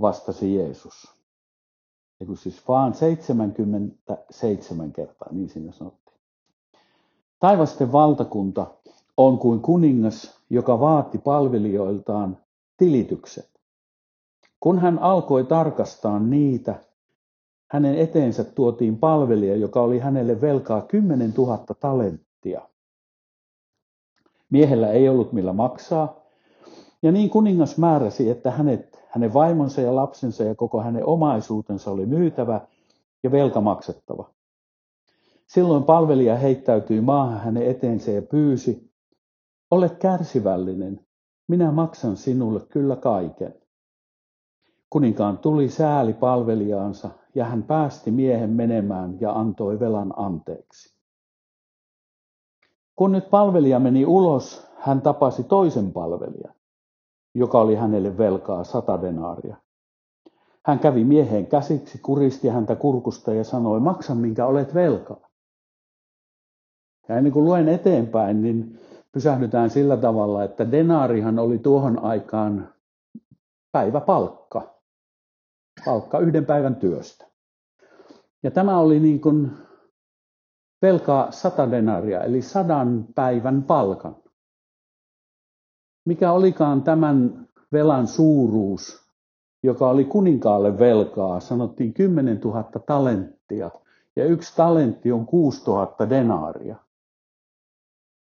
vastasi 0.00 0.54
Jeesus. 0.54 1.20
Eiku 2.20 2.36
siis 2.36 2.68
vaan 2.68 2.94
77 2.94 4.92
kertaa, 4.92 5.28
niin 5.32 5.48
siinä 5.48 5.72
sanottiin. 5.72 6.20
Taivasten 7.38 7.92
valtakunta 7.92 8.66
on 9.26 9.38
kuin 9.38 9.60
kuningas, 9.60 10.40
joka 10.50 10.80
vaati 10.80 11.18
palvelijoiltaan 11.18 12.38
tilitykset. 12.76 13.50
Kun 14.60 14.78
hän 14.78 14.98
alkoi 14.98 15.44
tarkastaa 15.44 16.18
niitä, 16.18 16.74
hänen 17.70 17.98
eteensä 17.98 18.44
tuotiin 18.44 18.98
palvelija, 18.98 19.56
joka 19.56 19.80
oli 19.80 19.98
hänelle 19.98 20.40
velkaa 20.40 20.82
10 20.82 21.34
000 21.36 21.58
talenttia. 21.80 22.60
Miehellä 24.50 24.90
ei 24.90 25.08
ollut 25.08 25.32
millä 25.32 25.52
maksaa, 25.52 26.20
ja 27.02 27.12
niin 27.12 27.30
kuningas 27.30 27.78
määräsi, 27.78 28.30
että 28.30 28.50
hänet, 28.50 29.02
hänen 29.08 29.34
vaimonsa 29.34 29.80
ja 29.80 29.94
lapsensa 29.94 30.44
ja 30.44 30.54
koko 30.54 30.82
hänen 30.82 31.06
omaisuutensa 31.06 31.90
oli 31.90 32.06
myytävä 32.06 32.60
ja 33.22 33.30
velka 33.30 33.60
maksettava. 33.60 34.30
Silloin 35.46 35.84
palvelija 35.84 36.36
heittäytyi 36.36 37.00
maahan 37.00 37.40
hänen 37.40 37.70
eteensä 37.70 38.10
ja 38.10 38.22
pyysi, 38.22 38.89
ole 39.70 39.88
kärsivällinen, 39.88 41.06
minä 41.48 41.72
maksan 41.72 42.16
sinulle 42.16 42.60
kyllä 42.60 42.96
kaiken. 42.96 43.54
Kuninkaan 44.90 45.38
tuli 45.38 45.68
sääli 45.68 46.12
palvelijaansa 46.12 47.10
ja 47.34 47.44
hän 47.44 47.62
päästi 47.62 48.10
miehen 48.10 48.50
menemään 48.50 49.20
ja 49.20 49.32
antoi 49.32 49.80
velan 49.80 50.14
anteeksi. 50.16 51.00
Kun 52.96 53.12
nyt 53.12 53.30
palvelija 53.30 53.78
meni 53.78 54.06
ulos, 54.06 54.66
hän 54.76 55.02
tapasi 55.02 55.44
toisen 55.44 55.92
palvelijan, 55.92 56.54
joka 57.34 57.60
oli 57.60 57.74
hänelle 57.74 58.18
velkaa 58.18 58.64
sata 58.64 59.02
denaaria. 59.02 59.56
Hän 60.64 60.78
kävi 60.78 61.04
mieheen 61.04 61.46
käsiksi, 61.46 61.98
kuristi 61.98 62.48
häntä 62.48 62.76
kurkusta 62.76 63.34
ja 63.34 63.44
sanoi, 63.44 63.80
maksa 63.80 64.14
minkä 64.14 64.46
olet 64.46 64.74
velkaa. 64.74 65.28
Ja 67.08 67.16
ennen 67.16 67.32
kuin 67.32 67.44
luen 67.44 67.68
eteenpäin, 67.68 68.42
niin 68.42 68.80
pysähdytään 69.12 69.70
sillä 69.70 69.96
tavalla, 69.96 70.44
että 70.44 70.70
denaarihan 70.70 71.38
oli 71.38 71.58
tuohon 71.58 71.98
aikaan 72.04 72.74
päiväpalkka. 73.72 74.74
Palkka 75.84 76.18
yhden 76.18 76.46
päivän 76.46 76.76
työstä. 76.76 77.26
Ja 78.42 78.50
tämä 78.50 78.78
oli 78.78 79.00
niin 79.00 79.20
kuin 79.20 79.50
velkaa 80.82 81.30
sata 81.30 81.70
denaria, 81.70 82.24
eli 82.24 82.42
sadan 82.42 83.06
päivän 83.14 83.62
palkan. 83.62 84.16
Mikä 86.06 86.32
olikaan 86.32 86.82
tämän 86.82 87.48
velan 87.72 88.06
suuruus, 88.06 89.10
joka 89.62 89.88
oli 89.88 90.04
kuninkaalle 90.04 90.78
velkaa, 90.78 91.40
sanottiin 91.40 91.94
10 91.94 92.40
000 92.40 92.64
talenttia, 92.86 93.70
ja 94.16 94.24
yksi 94.24 94.56
talentti 94.56 95.12
on 95.12 95.26
6 95.26 95.64
000 95.66 96.10
denaaria. 96.10 96.76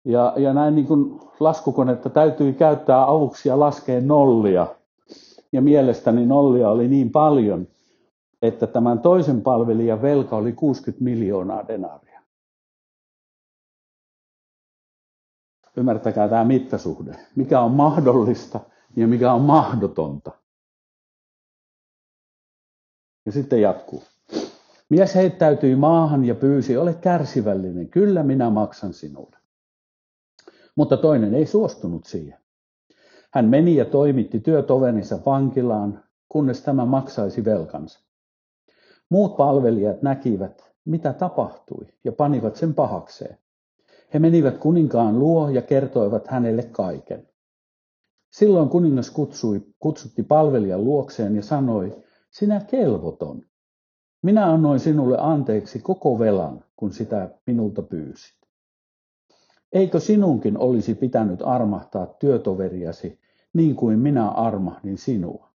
Ja, 0.04 0.32
ja 0.36 0.52
näin 0.52 0.74
niin 0.74 0.86
kuin 0.86 1.20
laskukonetta 1.40 2.10
täytyi 2.10 2.52
käyttää 2.52 3.10
avuksi 3.10 3.48
ja 3.48 3.60
laskea 3.60 4.00
nollia. 4.00 4.66
Ja 5.52 5.62
mielestäni 5.62 6.26
nollia 6.26 6.70
oli 6.70 6.88
niin 6.88 7.10
paljon, 7.10 7.68
että 8.42 8.66
tämän 8.66 8.98
toisen 8.98 9.42
palvelijan 9.42 10.02
velka 10.02 10.36
oli 10.36 10.52
60 10.52 11.04
miljoonaa 11.04 11.68
denaria. 11.68 12.20
Ymmärtäkää 15.76 16.28
tämä 16.28 16.44
mittasuhde. 16.44 17.16
Mikä 17.36 17.60
on 17.60 17.72
mahdollista 17.72 18.60
ja 18.96 19.06
mikä 19.08 19.32
on 19.32 19.42
mahdotonta. 19.42 20.30
Ja 23.26 23.32
sitten 23.32 23.60
jatkuu. 23.60 24.02
Mies 24.88 25.14
heittäytyi 25.14 25.76
maahan 25.76 26.24
ja 26.24 26.34
pyysi, 26.34 26.76
ole 26.76 26.94
kärsivällinen, 26.94 27.88
kyllä 27.88 28.22
minä 28.22 28.50
maksan 28.50 28.92
sinulle. 28.92 29.39
Mutta 30.80 30.96
toinen 30.96 31.34
ei 31.34 31.46
suostunut 31.46 32.04
siihen. 32.04 32.38
Hän 33.32 33.48
meni 33.48 33.76
ja 33.76 33.84
toimitti 33.84 34.40
työtoverinsa 34.40 35.18
vankilaan, 35.26 36.04
kunnes 36.28 36.62
tämä 36.62 36.84
maksaisi 36.84 37.44
velkansa. 37.44 38.00
Muut 39.08 39.36
palvelijat 39.36 40.02
näkivät, 40.02 40.72
mitä 40.84 41.12
tapahtui, 41.12 41.86
ja 42.04 42.12
panivat 42.12 42.56
sen 42.56 42.74
pahakseen. 42.74 43.38
He 44.14 44.18
menivät 44.18 44.58
kuninkaan 44.58 45.18
luo 45.18 45.48
ja 45.48 45.62
kertoivat 45.62 46.28
hänelle 46.28 46.62
kaiken. 46.62 47.28
Silloin 48.30 48.68
kuningas 48.68 49.10
kutsui, 49.10 49.62
kutsutti 49.78 50.22
palvelijan 50.22 50.84
luokseen 50.84 51.36
ja 51.36 51.42
sanoi, 51.42 52.04
sinä 52.30 52.60
kelvoton. 52.70 53.42
Minä 54.22 54.52
annoin 54.52 54.80
sinulle 54.80 55.16
anteeksi 55.20 55.78
koko 55.78 56.18
velan, 56.18 56.64
kun 56.76 56.92
sitä 56.92 57.30
minulta 57.46 57.82
pyysit. 57.82 58.39
Eikö 59.72 60.00
sinunkin 60.00 60.58
olisi 60.58 60.94
pitänyt 60.94 61.42
armahtaa 61.42 62.06
työtoveriasi 62.06 63.18
niin 63.52 63.76
kuin 63.76 63.98
minä 63.98 64.28
armahdin 64.28 64.98
sinua? 64.98 65.50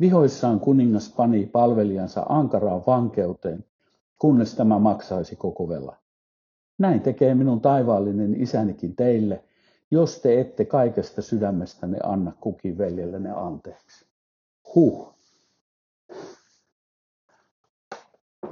Vihoissaan 0.00 0.60
kuningas 0.60 1.14
pani 1.16 1.46
palvelijansa 1.46 2.26
ankaraan 2.28 2.82
vankeuteen, 2.86 3.64
kunnes 4.18 4.54
tämä 4.54 4.78
maksaisi 4.78 5.36
koko 5.36 5.68
velan. 5.68 5.96
Näin 6.78 7.00
tekee 7.00 7.34
minun 7.34 7.60
taivaallinen 7.60 8.42
isänikin 8.42 8.96
teille, 8.96 9.44
jos 9.90 10.20
te 10.20 10.40
ette 10.40 10.64
kaikesta 10.64 11.22
sydämestänne 11.22 11.98
anna 12.02 12.32
kukin 12.40 12.78
veljellenne 12.78 13.30
anteeksi. 13.30 14.06
Huh. 14.74 15.13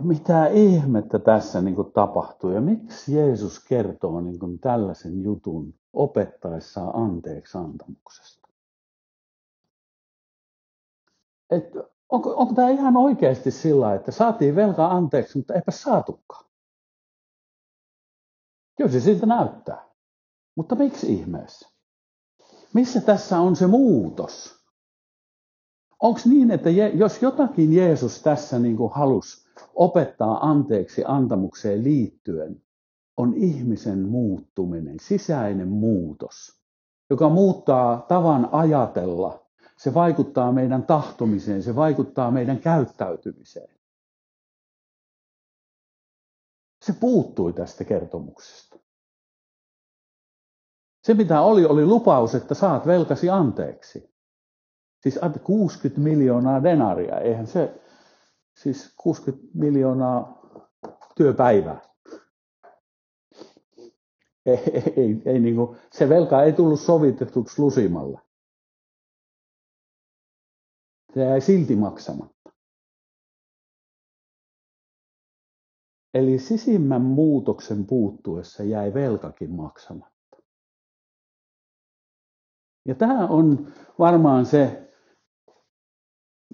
Mitä 0.01 0.47
ihmettä 0.47 1.19
tässä 1.19 1.61
niin 1.61 1.75
kuin 1.75 1.93
tapahtuu 1.93 2.51
ja 2.51 2.61
miksi 2.61 3.17
Jeesus 3.17 3.65
kertoo 3.65 4.21
niin 4.21 4.39
kuin 4.39 4.59
tällaisen 4.59 5.23
jutun 5.23 5.75
opettaessaan 5.93 6.97
anteeksi 6.97 7.59
antamuksesta? 7.59 8.43
että 11.53 11.85
onko, 12.09 12.35
onko 12.37 12.55
tämä 12.55 12.71
ihan 12.71 12.97
oikeasti 12.97 13.51
sillä, 13.51 13.95
että 13.95 14.13
saatiin 14.13 14.57
velkaa 14.57 14.97
anteeksi, 14.97 15.39
mutta 15.39 15.55
eipä 15.55 15.71
saatukaan. 15.71 16.45
Kyllä 18.77 18.91
se 18.91 19.01
siltä 19.01 19.27
näyttää. 19.27 19.89
Mutta 20.55 20.75
miksi 20.75 21.13
ihmeessä? 21.13 21.69
Missä 22.75 23.01
tässä 23.01 23.41
on 23.41 23.57
se 23.57 23.67
muutos? 23.67 24.63
Onko 26.01 26.21
niin, 26.25 26.51
että 26.51 26.71
jos 26.71 27.23
jotakin 27.23 27.73
Jeesus 27.73 28.23
tässä 28.23 28.59
niin 28.59 28.77
kuin 28.77 28.93
halus 28.93 29.42
opettaa 29.75 30.51
anteeksi 30.51 31.03
antamukseen 31.07 31.85
liittyen, 31.85 32.63
on 33.17 33.35
ihmisen 33.35 34.09
muuttuminen, 34.09 35.01
sisäinen 35.01 35.69
muutos, 35.69 36.63
joka 37.11 37.29
muuttaa 37.29 38.05
tavan 38.09 38.49
ajatella 38.53 39.43
se 39.83 39.95
vaikuttaa 39.95 40.53
meidän 40.53 40.83
tahtomiseen, 40.83 41.63
se 41.63 41.75
vaikuttaa 41.75 42.31
meidän 42.31 42.59
käyttäytymiseen. 42.59 43.79
Se 46.83 46.93
puuttui 46.93 47.53
tästä 47.53 47.85
kertomuksesta. 47.85 48.79
Se 51.05 51.15
mitä 51.15 51.41
oli, 51.41 51.65
oli 51.65 51.87
lupaus, 51.87 52.35
että 52.35 52.55
saat 52.55 52.87
velkasi 52.87 53.31
anteeksi. 53.31 54.13
Siis 55.01 55.19
60 55.45 56.01
miljoonaa 56.01 56.63
denaria, 56.63 57.21
eihän 57.21 57.47
se, 57.47 57.81
siis 58.55 58.95
60 58.97 59.49
miljoonaa 59.55 60.43
työpäivää. 61.17 61.81
Ei, 64.47 64.57
ei, 64.57 64.93
ei, 64.97 65.23
ei 65.25 65.41
niin 65.41 65.57
kuin, 65.57 65.79
se 65.93 66.09
velka 66.09 66.43
ei 66.43 66.53
tullut 66.53 66.81
sovitetuksi 66.81 67.63
lusimalla. 67.63 68.21
Se 71.15 71.21
jäi 71.21 71.41
silti 71.41 71.77
maksamatta. 71.77 72.53
Eli 76.15 76.39
sisimmän 76.39 77.03
muutoksen 77.03 77.87
puuttuessa 77.87 78.63
jäi 78.63 78.95
velkakin 78.95 79.51
maksamatta. 79.51 80.13
Ja 82.89 82.95
tämä 82.95 83.27
on 83.27 83.73
varmaan 83.99 84.47
se, 84.47 84.92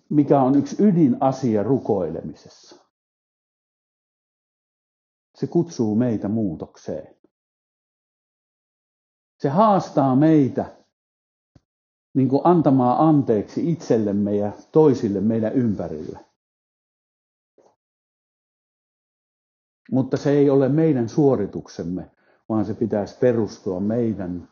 mikä 0.09 0.41
on 0.41 0.59
yksi 0.59 0.83
ydinasia 0.83 1.63
rukoilemisessa. 1.63 2.77
Se 5.35 5.47
kutsuu 5.47 5.95
meitä 5.95 6.29
muutokseen. 6.29 7.17
Se 9.39 9.49
haastaa 9.49 10.17
meitä 10.17 10.77
niin 12.15 12.29
kuin 12.29 12.43
antamaan 12.45 13.09
anteeksi 13.09 13.73
itsellemme 13.73 14.37
ja 14.37 14.53
toisille 14.73 15.21
meidän 15.21 15.53
ympärillä. 15.53 16.19
Mutta 19.91 20.17
se 20.17 20.31
ei 20.31 20.51
ole 20.51 20.69
meidän 20.69 21.09
suorituksemme, 21.09 22.11
vaan 22.49 22.65
se 22.65 22.75
pitäisi 22.75 23.19
perustua 23.19 23.81
meidän 23.81 24.49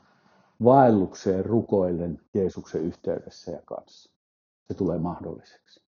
vaellukseen 0.64 1.44
rukoillen 1.44 2.20
Jeesuksen 2.34 2.82
yhteydessä 2.82 3.50
ja 3.50 3.62
kanssa. 3.64 4.15
Se 4.68 4.74
tulee 4.74 4.98
mahdolliseksi. 4.98 5.86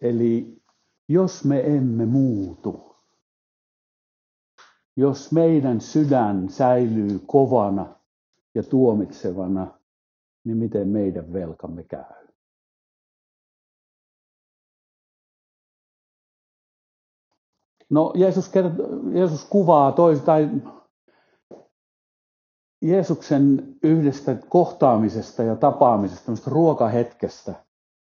Eli 0.00 0.62
jos 1.08 1.44
me 1.44 1.60
emme 1.60 2.06
muutu, 2.06 2.96
jos 4.96 5.32
meidän 5.32 5.80
sydän 5.80 6.48
säilyy 6.48 7.18
kovana 7.26 7.96
ja 8.54 8.62
tuomitsevana, 8.62 9.78
niin 10.44 10.56
miten 10.56 10.88
meidän 10.88 11.32
velkamme 11.32 11.84
käy? 11.84 12.22
No 17.90 18.12
Jeesus, 18.16 18.48
kertoo, 18.48 18.86
Jeesus 19.14 19.44
kuvaa 19.44 19.92
tois, 19.92 20.20
tai 20.20 20.50
Jeesuksen 22.82 23.76
yhdestä 23.82 24.36
kohtaamisesta 24.48 25.42
ja 25.42 25.56
tapaamisesta, 25.56 26.32
ruokahetkestä, 26.46 27.54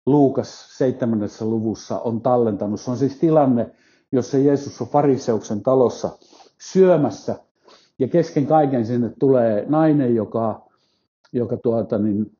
Luukas 0.06 0.78
7. 0.78 1.30
luvussa 1.42 2.00
on 2.00 2.22
tallentanut. 2.22 2.82
Se 2.82 2.92
on 2.92 2.98
siis 2.98 3.20
tilanne, 3.20 3.72
jossa 4.12 4.38
Jeesus 4.38 4.82
on 4.82 4.88
fariseuksen 4.88 5.62
talossa 5.62 6.10
syömässä 6.62 7.36
ja 8.00 8.08
kesken 8.08 8.48
kaiken 8.48 8.86
sinne 8.86 9.12
tulee 9.20 9.66
nainen, 9.70 10.16
joka, 10.16 10.68
joka 11.34 11.58
tuota, 11.58 11.98
niin, 11.98 12.38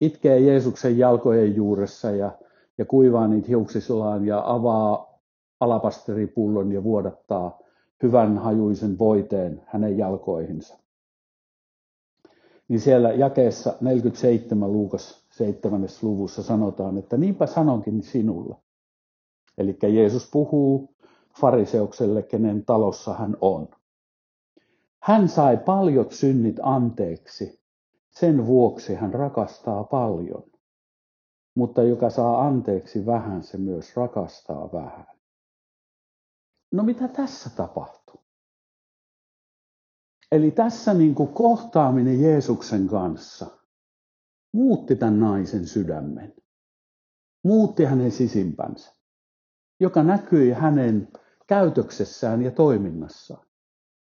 itkee 0.00 0.40
Jeesuksen 0.40 0.98
jalkojen 0.98 1.56
juuressa 1.56 2.10
ja, 2.10 2.32
ja 2.78 2.84
kuivaa 2.84 3.28
niitä 3.28 3.48
hiuksisillaan 3.48 4.26
ja 4.26 4.42
avaa 4.46 5.18
alapasteripullon 5.60 6.72
ja 6.72 6.84
vuodattaa 6.84 7.58
hyvän 8.02 8.38
hajuisen 8.38 8.98
voiteen 8.98 9.62
hänen 9.66 9.98
jalkoihinsa. 9.98 10.81
Niin 12.72 12.80
siellä 12.80 13.12
jakeessa 13.12 13.74
47 13.80 14.72
Luukas 14.72 15.26
7. 15.30 15.88
luvussa 16.02 16.42
sanotaan, 16.42 16.98
että 16.98 17.16
niinpä 17.16 17.46
sanonkin 17.46 18.02
sinulle. 18.02 18.56
Eli 19.58 19.78
Jeesus 19.82 20.30
puhuu 20.30 20.94
fariseukselle, 21.40 22.22
kenen 22.22 22.64
talossa 22.64 23.14
hän 23.14 23.36
on. 23.40 23.68
Hän 25.02 25.28
sai 25.28 25.56
paljon 25.56 26.06
synnit 26.10 26.56
anteeksi, 26.62 27.60
sen 28.10 28.46
vuoksi 28.46 28.94
hän 28.94 29.14
rakastaa 29.14 29.84
paljon. 29.84 30.44
Mutta 31.54 31.82
joka 31.82 32.10
saa 32.10 32.46
anteeksi 32.46 33.06
vähän, 33.06 33.42
se 33.42 33.58
myös 33.58 33.96
rakastaa 33.96 34.72
vähän. 34.72 35.06
No 36.72 36.82
mitä 36.82 37.08
tässä 37.08 37.50
tapahtuu? 37.56 38.01
Eli 40.32 40.50
tässä 40.50 40.94
niin 40.94 41.14
kuin 41.14 41.28
kohtaaminen 41.28 42.20
Jeesuksen 42.22 42.88
kanssa 42.88 43.46
muutti 44.52 44.96
tämän 44.96 45.20
naisen 45.20 45.66
sydämen. 45.66 46.34
Muutti 47.44 47.84
hänen 47.84 48.10
sisimpänsä, 48.10 48.92
joka 49.80 50.02
näkyi 50.02 50.50
hänen 50.50 51.08
käytöksessään 51.46 52.42
ja 52.42 52.50
toiminnassaan. 52.50 53.46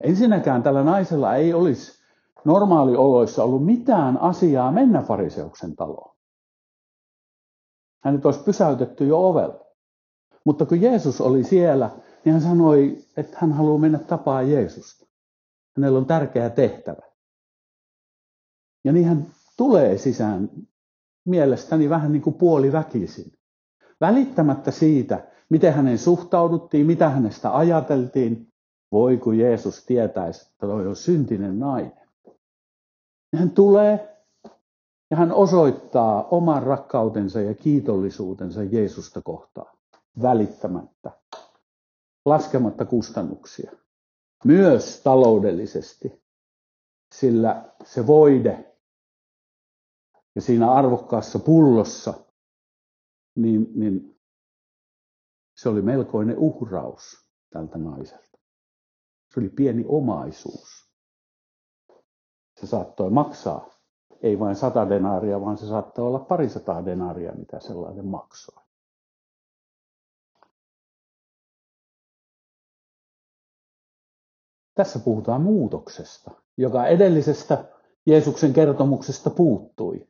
Ensinnäkään 0.00 0.62
tällä 0.62 0.84
naisella 0.84 1.34
ei 1.34 1.54
olisi 1.54 2.02
normaalioloissa 2.44 3.44
ollut 3.44 3.66
mitään 3.66 4.18
asiaa 4.20 4.72
mennä 4.72 5.02
fariseuksen 5.02 5.76
taloon. 5.76 6.16
Hänet 8.04 8.26
olisi 8.26 8.40
pysäytetty 8.40 9.06
jo 9.06 9.28
ovella. 9.28 9.66
Mutta 10.44 10.66
kun 10.66 10.80
Jeesus 10.80 11.20
oli 11.20 11.44
siellä, 11.44 11.90
niin 12.24 12.32
hän 12.32 12.42
sanoi, 12.42 13.04
että 13.16 13.38
hän 13.40 13.52
haluaa 13.52 13.78
mennä 13.78 13.98
tapaa 13.98 14.42
Jeesusta. 14.42 15.07
Hänellä 15.78 15.98
on 15.98 16.06
tärkeä 16.06 16.50
tehtävä. 16.50 17.02
Ja 18.84 18.92
niin 18.92 19.06
hän 19.06 19.26
tulee 19.56 19.98
sisään 19.98 20.50
mielestäni 21.24 21.88
vähän 21.90 22.12
niin 22.12 22.22
kuin 22.22 22.34
puoliväkisin. 22.34 23.32
Välittämättä 24.00 24.70
siitä, 24.70 25.26
miten 25.48 25.74
hänen 25.74 25.98
suhtauduttiin, 25.98 26.86
mitä 26.86 27.08
hänestä 27.08 27.56
ajateltiin. 27.56 28.52
Voi 28.92 29.16
kun 29.16 29.38
Jeesus 29.38 29.84
tietäisi, 29.84 30.42
että 30.42 30.66
toi 30.66 30.86
on 30.86 30.96
syntinen 30.96 31.58
nainen. 31.58 32.08
Hän 33.36 33.50
tulee 33.50 34.16
ja 35.10 35.16
hän 35.16 35.32
osoittaa 35.32 36.28
oman 36.30 36.62
rakkautensa 36.62 37.40
ja 37.40 37.54
kiitollisuutensa 37.54 38.62
Jeesusta 38.62 39.22
kohtaan 39.22 39.76
välittämättä, 40.22 41.10
laskematta 42.24 42.84
kustannuksia. 42.84 43.72
Myös 44.44 45.00
taloudellisesti, 45.02 46.22
sillä 47.14 47.74
se 47.84 48.06
voide 48.06 48.74
ja 50.34 50.42
siinä 50.42 50.72
arvokkaassa 50.72 51.38
pullossa, 51.38 52.14
niin, 53.34 53.66
niin 53.74 54.20
se 55.56 55.68
oli 55.68 55.82
melkoinen 55.82 56.38
uhraus 56.38 57.28
tältä 57.50 57.78
naiselta. 57.78 58.38
Se 59.34 59.40
oli 59.40 59.48
pieni 59.48 59.84
omaisuus. 59.88 60.88
Se 62.60 62.66
saattoi 62.66 63.10
maksaa 63.10 63.70
ei 64.22 64.38
vain 64.38 64.56
sata 64.56 64.88
denaaria, 64.88 65.40
vaan 65.40 65.58
se 65.58 65.66
saattoi 65.66 66.06
olla 66.06 66.18
parisataa 66.18 66.84
denaaria, 66.84 67.32
mitä 67.32 67.60
sellainen 67.60 68.06
maksoi. 68.06 68.67
Tässä 74.78 74.98
puhutaan 74.98 75.42
muutoksesta, 75.42 76.30
joka 76.56 76.86
edellisestä 76.86 77.64
Jeesuksen 78.06 78.52
kertomuksesta 78.52 79.30
puuttui. 79.30 80.08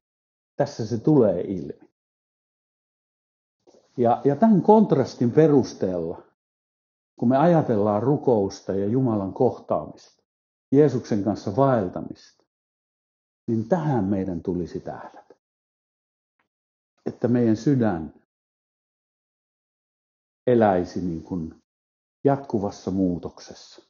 Tässä 0.57 0.87
se 0.87 0.99
tulee 0.99 1.41
ilmi. 1.41 1.91
Ja, 3.97 4.21
ja 4.25 4.37
tämän 4.37 4.63
kontrastin 4.63 5.31
perusteella, 5.31 6.23
kun 7.17 7.29
me 7.29 7.37
ajatellaan 7.37 8.03
rukousta 8.03 8.75
ja 8.75 8.87
Jumalan 8.87 9.33
kohtaamista, 9.33 10.23
Jeesuksen 10.73 11.25
kanssa 11.25 11.57
vaeltamista, 11.57 12.45
niin 13.47 13.69
tähän 13.69 14.05
meidän 14.05 14.43
tulisi 14.43 14.81
tähdätä. 14.81 15.35
Että 17.07 17.29
meidän 17.29 17.57
sydän 17.57 18.15
eläisi 20.47 21.01
niin 21.01 21.23
kuin 21.23 21.63
jatkuvassa 22.25 22.91
muutoksessa. 22.91 23.88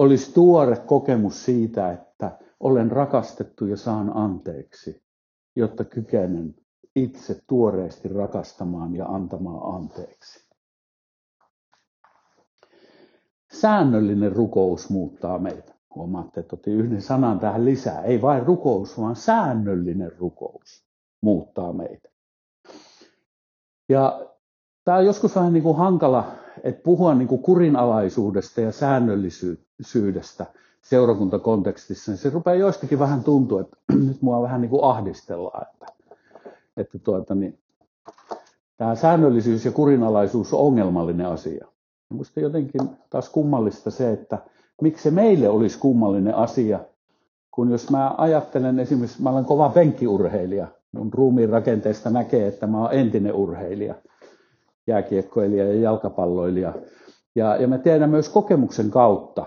Olisi 0.00 0.32
tuore 0.34 0.76
kokemus 0.76 1.44
siitä, 1.44 1.92
että 1.92 2.38
olen 2.60 2.90
rakastettu 2.90 3.66
ja 3.66 3.76
saan 3.76 4.16
anteeksi, 4.16 5.02
jotta 5.56 5.84
kykenen 5.84 6.54
itse 6.96 7.40
tuoreesti 7.46 8.08
rakastamaan 8.08 8.96
ja 8.96 9.06
antamaan 9.06 9.74
anteeksi. 9.74 10.48
Säännöllinen 13.52 14.32
rukous 14.32 14.90
muuttaa 14.90 15.38
meitä. 15.38 15.74
Huomaatte, 15.94 16.40
että 16.40 16.56
otin 16.56 16.74
yhden 16.74 17.02
sanan 17.02 17.40
tähän 17.40 17.64
lisää. 17.64 18.02
Ei 18.02 18.22
vain 18.22 18.46
rukous, 18.46 19.00
vaan 19.00 19.16
säännöllinen 19.16 20.12
rukous 20.18 20.84
muuttaa 21.22 21.72
meitä. 21.72 22.08
Ja 23.88 24.26
tämä 24.84 24.98
on 24.98 25.06
joskus 25.06 25.36
vähän 25.36 25.52
niin 25.52 25.62
kuin 25.62 25.76
hankala, 25.76 26.39
että 26.62 26.82
puhua 26.82 27.14
niin 27.14 27.28
kuin 27.28 27.42
kurinalaisuudesta 27.42 28.60
ja 28.60 28.72
säännöllisyydestä 28.72 30.46
seurakuntakontekstissa, 30.82 32.12
niin 32.12 32.18
se 32.18 32.30
rupeaa 32.30 32.56
joistakin 32.56 32.98
vähän 32.98 33.24
tuntua, 33.24 33.60
että 33.60 33.76
nyt 34.08 34.22
mua 34.22 34.42
vähän 34.42 34.60
niin 34.60 34.70
kuin 34.70 34.84
ahdistellaan. 34.84 35.66
Että, 35.72 35.86
että 36.76 36.98
tuota, 36.98 37.34
niin, 37.34 37.58
tämä 38.76 38.94
säännöllisyys 38.94 39.64
ja 39.64 39.72
kurinalaisuus 39.72 40.54
on 40.54 40.60
ongelmallinen 40.60 41.26
asia. 41.26 41.66
Minusta 42.10 42.40
jotenkin 42.40 42.80
taas 43.10 43.28
kummallista 43.28 43.90
se, 43.90 44.12
että 44.12 44.38
miksi 44.82 45.02
se 45.02 45.10
meille 45.10 45.48
olisi 45.48 45.78
kummallinen 45.78 46.34
asia, 46.34 46.80
kun 47.50 47.70
jos 47.70 47.90
mä 47.90 48.14
ajattelen 48.18 48.78
esimerkiksi, 48.78 49.22
mä 49.22 49.30
olen 49.30 49.44
kova 49.44 49.68
penkkiurheilija, 49.68 50.66
mun 50.92 51.12
ruumiin 51.12 51.48
rakenteesta 51.48 52.10
näkee, 52.10 52.46
että 52.46 52.66
mä 52.66 52.80
olen 52.80 52.98
entinen 52.98 53.34
urheilija. 53.34 53.94
Jääkiekkoilija 54.90 55.64
ja 55.64 55.80
jalkapalloilija. 55.80 56.74
Ja, 57.34 57.56
ja 57.56 57.68
me 57.68 57.78
tiedän 57.78 58.10
myös 58.10 58.28
kokemuksen 58.28 58.90
kautta, 58.90 59.46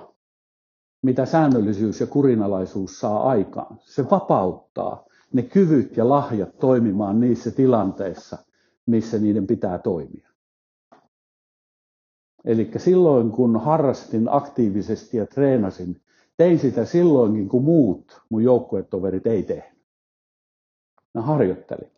mitä 1.03 1.25
säännöllisyys 1.25 1.99
ja 1.99 2.07
kurinalaisuus 2.07 2.99
saa 2.99 3.29
aikaan. 3.29 3.77
Se 3.79 4.09
vapauttaa 4.09 5.05
ne 5.33 5.41
kyvyt 5.41 5.97
ja 5.97 6.09
lahjat 6.09 6.57
toimimaan 6.59 7.19
niissä 7.19 7.51
tilanteissa, 7.51 8.37
missä 8.85 9.19
niiden 9.19 9.47
pitää 9.47 9.79
toimia. 9.79 10.29
Eli 12.45 12.71
silloin 12.77 13.31
kun 13.31 13.61
harrastin 13.61 14.27
aktiivisesti 14.29 15.17
ja 15.17 15.25
treenasin, 15.25 16.01
tein 16.37 16.59
sitä 16.59 16.85
silloinkin, 16.85 17.49
kun 17.49 17.63
muut 17.63 18.21
mun 18.29 18.43
joukkuetoverit 18.43 19.27
ei 19.27 19.43
tehnyt. 19.43 19.83
Mä 21.13 21.21
harjoittelin. 21.21 21.91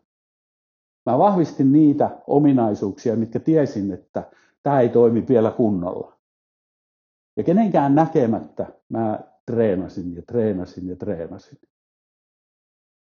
Mä 1.06 1.18
vahvistin 1.18 1.72
niitä 1.72 2.18
ominaisuuksia, 2.28 3.16
mitkä 3.16 3.40
tiesin, 3.40 3.92
että 3.92 4.32
tämä 4.64 4.80
ei 4.80 4.90
toimi 4.90 5.26
vielä 5.30 5.52
kunnolla. 5.52 6.18
Ja 7.38 7.44
kenenkään 7.44 7.96
näkemättä 7.96 8.66
mä 8.90 9.20
treenasin 9.46 10.16
ja 10.16 10.22
treenasin 10.22 10.88
ja 10.88 10.96
treenasin. 10.96 11.60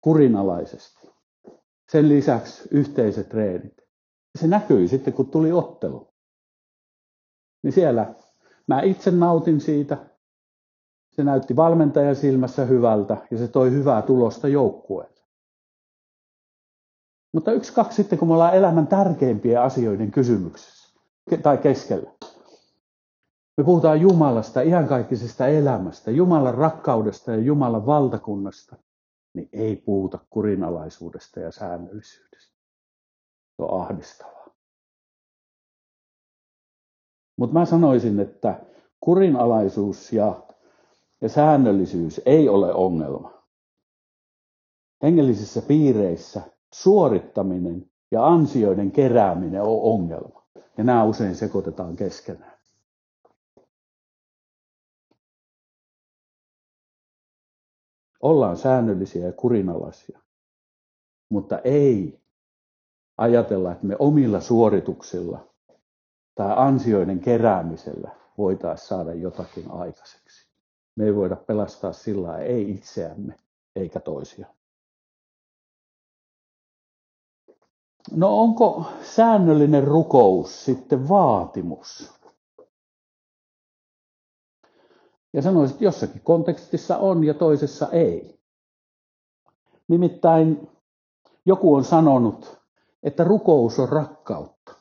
Kurinalaisesti. 0.02 1.10
Sen 1.92 2.10
lisäksi 2.10 2.70
yhteiset 2.72 3.30
treenit. 3.30 3.82
Se 4.40 4.48
näkyi 4.48 4.88
sitten, 4.88 5.14
kun 5.14 5.32
tuli 5.32 5.52
ottelu. 5.52 6.14
Niin 7.64 7.74
siellä 7.74 8.14
mä 8.68 8.82
itse 8.82 9.12
nautin 9.12 9.62
siitä. 9.62 9.98
Se 11.12 11.24
näytti 11.24 11.56
valmentajan 11.56 12.16
silmässä 12.16 12.66
hyvältä 12.66 13.18
ja 13.32 13.38
se 13.38 13.48
toi 13.48 13.72
hyvää 13.72 14.02
tulosta 14.02 14.48
joukkueelle. 14.48 15.15
Mutta 17.36 17.52
yksi, 17.52 17.74
kaksi 17.74 17.96
sitten, 17.96 18.20
kun 18.20 18.28
me 18.28 18.34
ollaan 18.34 18.56
elämän 18.56 18.88
tärkeimpien 18.88 19.62
asioiden 19.62 20.12
kysymyksessä 20.12 21.00
tai 21.44 21.58
keskellä. 21.58 22.12
Me 23.58 23.64
puhutaan 23.64 24.02
Jumalasta, 24.02 24.62
iankaikkisesta 24.62 25.48
elämästä, 25.48 26.12
Jumalan 26.12 26.54
rakkaudesta 26.54 27.32
ja 27.32 27.38
Jumalan 27.38 27.86
valtakunnasta, 27.86 28.76
niin 29.34 29.50
ei 29.54 29.76
puhuta 29.76 30.20
kurinalaisuudesta 30.30 31.40
ja 31.40 31.52
säännöllisyydestä. 31.52 32.56
Se 33.56 33.64
on 33.64 33.82
ahdistavaa. 33.82 34.50
Mutta 37.38 37.60
mä 37.60 37.66
sanoisin, 37.66 38.20
että 38.20 38.60
kurinalaisuus 39.00 40.14
ja, 40.14 40.44
ja 41.22 41.30
säännöllisyys 41.30 42.22
ei 42.26 42.50
ole 42.50 42.74
ongelma. 42.74 43.44
Hengellisissä 45.04 45.62
piireissä 45.62 46.55
suorittaminen 46.82 47.92
ja 48.12 48.28
ansioiden 48.28 48.92
kerääminen 48.92 49.62
on 49.62 49.80
ongelma. 49.82 50.46
Ja 50.78 50.84
nämä 50.84 51.04
usein 51.04 51.36
sekoitetaan 51.36 51.96
keskenään. 51.96 52.58
Ollaan 58.22 58.58
säännöllisiä 58.58 59.26
ja 59.26 59.34
kurinalaisia, 59.34 60.20
mutta 61.30 61.60
ei 61.60 62.22
ajatella, 63.18 63.72
että 63.72 63.86
me 63.86 63.96
omilla 64.00 64.42
suorituksilla 64.42 65.48
tai 66.36 66.54
ansioiden 66.58 67.20
keräämisellä 67.20 68.12
voitaisiin 68.38 68.88
saada 68.88 69.14
jotakin 69.14 69.72
aikaiseksi. 69.72 70.48
Me 70.96 71.06
ei 71.06 71.16
voida 71.16 71.36
pelastaa 71.36 71.94
sillä 71.94 72.38
ei 72.38 72.72
itseämme 72.72 73.40
eikä 73.76 74.00
toisia. 74.00 74.48
No 78.12 78.40
onko 78.40 78.86
säännöllinen 79.02 79.84
rukous 79.84 80.66
sitten 80.66 81.10
vaatimus? 81.10 82.14
Ja 85.34 85.42
sanoisin, 85.42 85.74
että 85.74 85.84
jossakin 85.86 86.22
kontekstissa 86.22 86.98
on 86.98 87.24
ja 87.24 87.34
toisessa 87.34 87.90
ei. 87.92 88.40
Nimittäin 89.88 90.68
joku 91.46 91.76
on 91.76 91.84
sanonut, 91.84 92.62
että 93.04 93.24
rukous 93.24 93.80
on 93.80 93.90
rakkautta. 93.90 94.76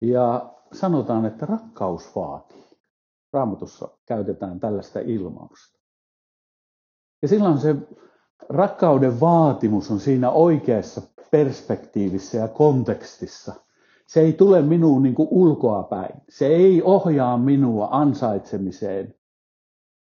Ja 0.00 0.54
sanotaan, 0.72 1.24
että 1.24 1.46
rakkaus 1.46 2.16
vaatii. 2.16 2.64
Raamatussa 3.32 3.88
käytetään 4.06 4.60
tällaista 4.60 5.00
ilmausta. 5.00 5.78
Ja 7.22 7.28
silloin 7.28 7.58
se 7.58 7.76
rakkauden 8.48 9.20
vaatimus 9.20 9.90
on 9.90 10.00
siinä 10.00 10.30
oikeassa 10.30 11.02
perspektiivissä 11.30 12.38
ja 12.38 12.48
kontekstissa. 12.48 13.54
Se 14.06 14.20
ei 14.20 14.32
tule 14.32 14.62
minuun 14.62 15.02
niin 15.02 15.14
kuin 15.14 15.28
ulkoa 15.30 15.82
päin. 15.82 16.22
Se 16.28 16.46
ei 16.46 16.82
ohjaa 16.82 17.38
minua 17.38 17.88
ansaitsemiseen 17.90 19.14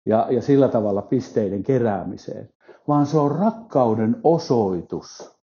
ja, 0.06 0.26
ja 0.30 0.42
sillä 0.42 0.68
tavalla 0.68 1.02
pisteiden 1.02 1.62
keräämiseen, 1.62 2.54
vaan 2.88 3.06
se 3.06 3.18
on 3.18 3.30
rakkauden 3.30 4.20
osoitus 4.24 5.38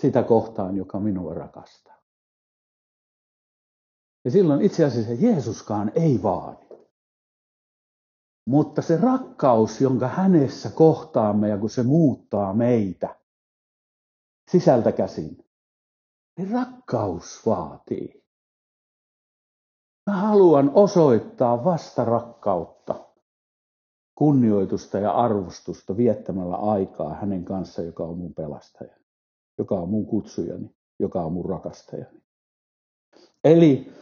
sitä 0.00 0.22
kohtaan, 0.22 0.76
joka 0.76 1.00
minua 1.00 1.34
rakastaa. 1.34 2.02
Ja 4.24 4.30
silloin 4.30 4.62
itse 4.62 4.84
asiassa 4.84 5.12
Jeesuskaan 5.12 5.92
ei 5.94 6.22
vaadi. 6.22 6.71
Mutta 8.46 8.82
se 8.82 8.96
rakkaus, 8.96 9.80
jonka 9.80 10.08
hänessä 10.08 10.70
kohtaamme 10.70 11.48
ja 11.48 11.58
kun 11.58 11.70
se 11.70 11.82
muuttaa 11.82 12.54
meitä 12.54 13.16
sisältä 14.50 14.92
käsin, 14.92 15.44
niin 16.38 16.50
rakkaus 16.50 17.46
vaatii. 17.46 18.22
Mä 20.10 20.16
haluan 20.16 20.70
osoittaa 20.74 21.64
vasta 21.64 22.04
rakkautta, 22.04 23.08
kunnioitusta 24.14 24.98
ja 24.98 25.12
arvostusta 25.12 25.96
viettämällä 25.96 26.56
aikaa 26.56 27.14
hänen 27.14 27.44
kanssa, 27.44 27.82
joka 27.82 28.04
on 28.04 28.18
mun 28.18 28.34
pelastaja, 28.34 28.96
joka 29.58 29.74
on 29.74 29.88
mun 29.88 30.06
kutsujani, 30.06 30.74
joka 30.98 31.22
on 31.22 31.32
mun 31.32 31.44
rakastajani. 31.44 32.22
Eli 33.44 33.92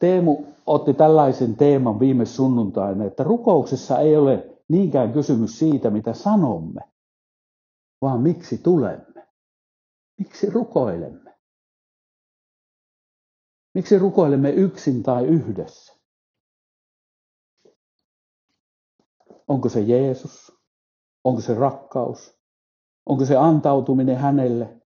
Teemu 0.00 0.46
otti 0.66 0.94
tällaisen 0.94 1.56
teeman 1.56 2.00
viime 2.00 2.26
sunnuntaina, 2.26 3.04
että 3.04 3.22
rukouksessa 3.24 3.98
ei 3.98 4.16
ole 4.16 4.58
niinkään 4.68 5.12
kysymys 5.12 5.58
siitä, 5.58 5.90
mitä 5.90 6.14
sanomme, 6.14 6.80
vaan 8.02 8.20
miksi 8.20 8.58
tulemme. 8.58 9.28
Miksi 10.18 10.50
rukoilemme? 10.50 11.34
Miksi 13.74 13.98
rukoilemme 13.98 14.50
yksin 14.50 15.02
tai 15.02 15.26
yhdessä? 15.26 16.00
Onko 19.48 19.68
se 19.68 19.80
Jeesus? 19.80 20.52
Onko 21.24 21.40
se 21.40 21.54
rakkaus? 21.54 22.40
Onko 23.06 23.24
se 23.24 23.36
antautuminen 23.36 24.16
hänelle? 24.16 24.80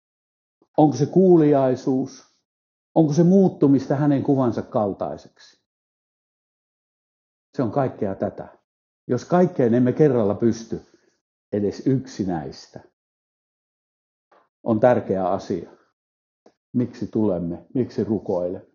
Onko 0.78 0.97
se 0.97 1.06
kuuliaisuus? 1.06 2.33
Onko 2.96 3.14
se 3.14 3.24
muuttumista 3.24 3.96
hänen 3.96 4.24
kuvansa 4.24 4.62
kaltaiseksi? 4.62 5.64
Se 7.58 7.64
on 7.64 7.72
kaikkea 7.72 8.16
tätä. 8.16 8.58
Jos 9.08 9.26
kaikkeen 9.26 9.74
emme 9.74 9.94
kerralla 9.94 10.36
pysty, 10.36 10.82
edes 11.52 11.88
yksi 11.88 12.26
näistä 12.26 12.94
on 14.64 14.80
tärkeä 14.80 15.30
asia. 15.30 15.72
Miksi 16.74 17.08
tulemme, 17.08 17.66
miksi 17.74 18.04
rukoilemme? 18.04 18.68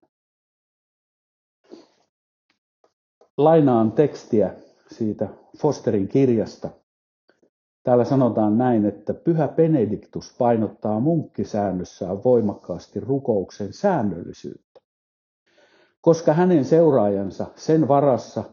Lainaan 3.36 3.92
tekstiä 3.92 4.54
siitä 4.90 5.28
Fosterin 5.58 6.08
kirjasta, 6.08 6.70
Täällä 7.82 8.04
sanotaan 8.04 8.58
näin, 8.58 8.84
että 8.84 9.14
pyhä 9.14 9.48
Benediktus 9.48 10.36
painottaa 10.38 11.00
munkkisäännössään 11.00 12.24
voimakkaasti 12.24 13.00
rukouksen 13.00 13.72
säännöllisyyttä, 13.72 14.80
koska 16.00 16.32
hänen 16.32 16.64
seuraajansa 16.64 17.46
sen 17.54 17.88
varassa 17.88 18.44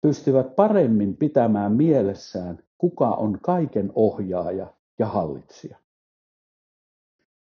pystyvät 0.00 0.56
paremmin 0.56 1.16
pitämään 1.16 1.72
mielessään, 1.72 2.58
kuka 2.78 3.08
on 3.08 3.38
kaiken 3.42 3.92
ohjaaja 3.94 4.66
ja 4.98 5.06
hallitsija. 5.06 5.78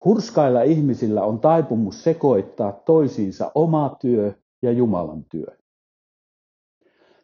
Hurskailla 0.06 0.62
ihmisillä 0.62 1.24
on 1.24 1.40
taipumus 1.40 2.04
sekoittaa 2.04 2.72
toisiinsa 2.72 3.52
oma 3.56 3.96
työ 4.00 4.34
ja 4.62 4.72
Jumalan 4.72 5.26
työ. 5.26 5.58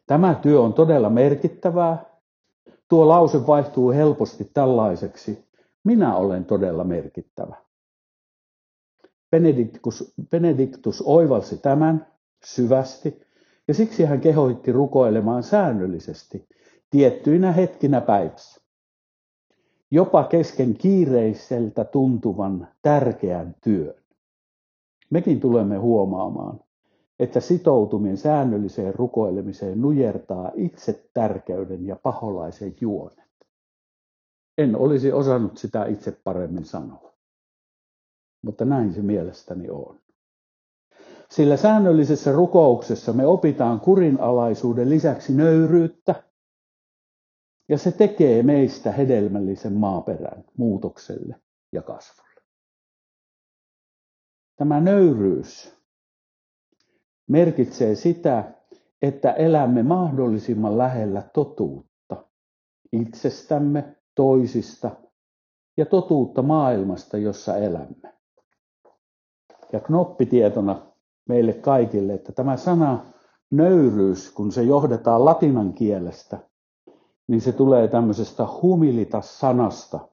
Tämä 0.06 0.34
työ 0.34 0.60
on 0.60 0.74
todella 0.74 1.10
merkittävää 1.10 2.11
Tuo 2.92 3.08
lause 3.08 3.46
vaihtuu 3.46 3.90
helposti 3.90 4.50
tällaiseksi, 4.54 5.48
minä 5.84 6.16
olen 6.16 6.44
todella 6.44 6.84
merkittävä. 6.84 7.56
Benediktus, 9.30 10.14
Benediktus 10.30 11.02
oivalsi 11.06 11.56
tämän 11.56 12.06
syvästi 12.44 13.22
ja 13.68 13.74
siksi 13.74 14.04
hän 14.04 14.20
kehoitti 14.20 14.72
rukoilemaan 14.72 15.42
säännöllisesti 15.42 16.48
tiettyinä 16.90 17.52
hetkinä 17.52 18.00
päivässä. 18.00 18.60
jopa 19.90 20.24
kesken 20.24 20.74
kiireiseltä 20.74 21.84
tuntuvan 21.84 22.68
tärkeän 22.82 23.56
työn. 23.64 23.94
Mekin 25.10 25.40
tulemme 25.40 25.76
huomaamaan, 25.76 26.60
että 27.22 27.40
sitoutuminen 27.40 28.16
säännölliseen 28.16 28.94
rukoilemiseen 28.94 29.80
nujertaa 29.80 30.50
itse 30.54 31.08
tärkeyden 31.14 31.86
ja 31.86 31.96
paholaisen 31.96 32.74
juonet. 32.80 33.30
En 34.58 34.76
olisi 34.76 35.12
osannut 35.12 35.58
sitä 35.58 35.84
itse 35.84 36.20
paremmin 36.24 36.64
sanoa, 36.64 37.12
mutta 38.44 38.64
näin 38.64 38.92
se 38.92 39.02
mielestäni 39.02 39.70
on. 39.70 40.00
Sillä 41.30 41.56
säännöllisessä 41.56 42.32
rukouksessa 42.32 43.12
me 43.12 43.26
opitaan 43.26 43.80
kurinalaisuuden 43.80 44.90
lisäksi 44.90 45.34
nöyryyttä, 45.34 46.22
ja 47.68 47.78
se 47.78 47.92
tekee 47.92 48.42
meistä 48.42 48.92
hedelmällisen 48.92 49.72
maaperän 49.72 50.44
muutokselle 50.56 51.40
ja 51.72 51.82
kasvulle. 51.82 52.42
Tämä 54.56 54.80
nöyryys 54.80 55.81
merkitsee 57.28 57.94
sitä, 57.94 58.44
että 59.02 59.32
elämme 59.32 59.82
mahdollisimman 59.82 60.78
lähellä 60.78 61.22
totuutta 61.34 61.92
itsestämme, 62.92 63.96
toisista 64.14 64.90
ja 65.76 65.86
totuutta 65.86 66.42
maailmasta, 66.42 67.16
jossa 67.18 67.56
elämme. 67.56 68.14
Ja 69.72 69.80
knoppitietona 69.80 70.86
meille 71.28 71.52
kaikille, 71.52 72.14
että 72.14 72.32
tämä 72.32 72.56
sana 72.56 73.04
nöyryys, 73.50 74.30
kun 74.30 74.52
se 74.52 74.62
johdetaan 74.62 75.24
latinan 75.24 75.72
kielestä, 75.72 76.38
niin 77.28 77.40
se 77.40 77.52
tulee 77.52 77.88
tämmöisestä 77.88 78.46
humilitas-sanasta, 78.62 80.08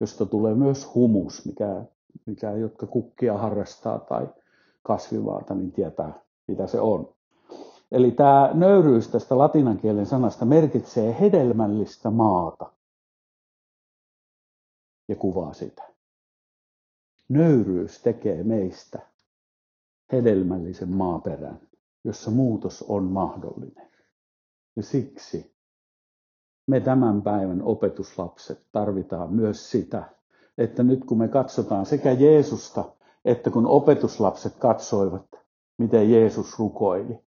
josta 0.00 0.26
tulee 0.26 0.54
myös 0.54 0.94
humus, 0.94 1.46
mikä, 1.46 1.84
mikä 2.26 2.50
jotka 2.50 2.86
kukkia 2.86 3.38
harrastaa 3.38 3.98
tai 3.98 4.28
kasvivaata, 4.82 5.54
niin 5.54 5.72
tietää, 5.72 6.20
mitä 6.48 6.66
se 6.66 6.80
on. 6.80 7.14
Eli 7.92 8.10
tämä 8.10 8.50
nöyryys 8.54 9.08
tästä 9.08 9.38
latinan 9.38 9.78
kielen 9.78 10.06
sanasta 10.06 10.44
merkitsee 10.44 11.16
hedelmällistä 11.20 12.10
maata 12.10 12.72
ja 15.08 15.16
kuvaa 15.16 15.52
sitä. 15.52 15.82
Nöyryys 17.28 18.02
tekee 18.02 18.42
meistä 18.42 18.98
hedelmällisen 20.12 20.88
maaperän, 20.88 21.60
jossa 22.04 22.30
muutos 22.30 22.84
on 22.88 23.04
mahdollinen. 23.04 23.90
Ja 24.76 24.82
siksi 24.82 25.54
me 26.66 26.80
tämän 26.80 27.22
päivän 27.22 27.62
opetuslapset 27.62 28.66
tarvitaan 28.72 29.32
myös 29.32 29.70
sitä, 29.70 30.04
että 30.58 30.82
nyt 30.82 31.04
kun 31.04 31.18
me 31.18 31.28
katsotaan 31.28 31.86
sekä 31.86 32.12
Jeesusta, 32.12 32.84
että 33.24 33.50
kun 33.50 33.66
opetuslapset 33.66 34.56
katsoivat, 34.56 35.37
miten 35.78 36.10
Jeesus 36.10 36.58
rukoili, 36.58 37.18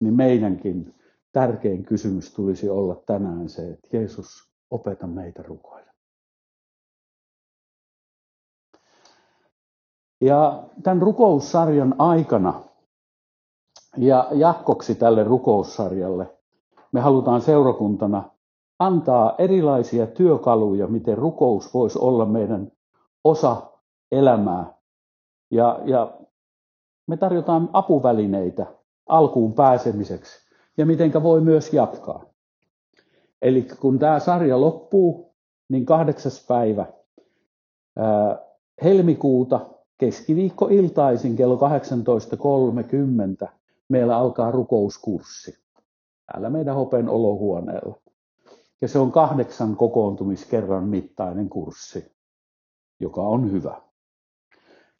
niin 0.00 0.14
meidänkin 0.14 0.94
tärkein 1.32 1.82
kysymys 1.82 2.34
tulisi 2.34 2.68
olla 2.68 3.02
tänään 3.06 3.48
se, 3.48 3.70
että 3.70 3.96
Jeesus, 3.96 4.48
opeta 4.70 5.06
meitä 5.06 5.42
rukoilemaan. 5.42 5.94
Ja 10.20 10.62
tämän 10.82 11.02
rukoussarjan 11.02 11.94
aikana 11.98 12.62
ja 13.96 14.28
jatkoksi 14.32 14.94
tälle 14.94 15.24
rukoussarjalle 15.24 16.38
me 16.92 17.00
halutaan 17.00 17.40
seurakuntana 17.40 18.30
antaa 18.78 19.34
erilaisia 19.38 20.06
työkaluja, 20.06 20.86
miten 20.86 21.18
rukous 21.18 21.74
voisi 21.74 21.98
olla 21.98 22.24
meidän 22.26 22.72
osa 23.24 23.62
elämää. 24.12 24.74
Ja, 25.50 25.80
ja 25.84 26.12
me 27.08 27.16
tarjotaan 27.16 27.70
apuvälineitä 27.72 28.66
alkuun 29.06 29.52
pääsemiseksi 29.52 30.48
ja 30.76 30.86
mitenkä 30.86 31.22
voi 31.22 31.40
myös 31.40 31.72
jatkaa. 31.72 32.24
Eli 33.42 33.62
kun 33.80 33.98
tämä 33.98 34.18
sarja 34.18 34.60
loppuu, 34.60 35.34
niin 35.68 35.86
kahdeksas 35.86 36.46
päivä 36.48 36.86
ää, 37.96 38.38
helmikuuta 38.82 39.60
keskiviikko-iltaisin 39.98 41.36
kello 41.36 41.58
18.30 43.42 43.48
meillä 43.88 44.16
alkaa 44.16 44.50
rukouskurssi 44.50 45.58
täällä 46.32 46.50
meidän 46.50 46.74
Hopen 46.74 47.08
olohuoneella. 47.08 48.00
Ja 48.80 48.88
se 48.88 48.98
on 48.98 49.12
kahdeksan 49.12 49.76
kokoontumiskerran 49.76 50.88
mittainen 50.88 51.48
kurssi, 51.48 52.12
joka 53.00 53.22
on 53.22 53.52
hyvä. 53.52 53.87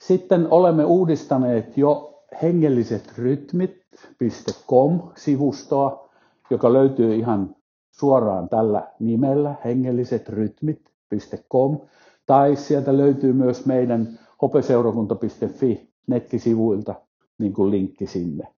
Sitten 0.02 0.48
olemme 0.50 0.84
uudistaneet 0.84 1.78
jo 1.78 2.22
hengelliset 2.42 3.18
rytmit.com-sivustoa, 3.18 6.08
joka 6.50 6.72
löytyy 6.72 7.14
ihan 7.14 7.56
suoraan 7.90 8.48
tällä 8.48 8.88
nimellä, 8.98 9.54
hengellisetrytmit.com, 9.64 11.78
tai 12.26 12.56
sieltä 12.56 12.96
löytyy 12.96 13.32
myös 13.32 13.66
meidän 13.66 14.18
hopeseurakunta.fi 14.42 15.88
nettisivuilta 16.06 16.94
niin 17.38 17.52
kuin 17.52 17.70
linkki 17.70 18.06
sinne. 18.06 18.48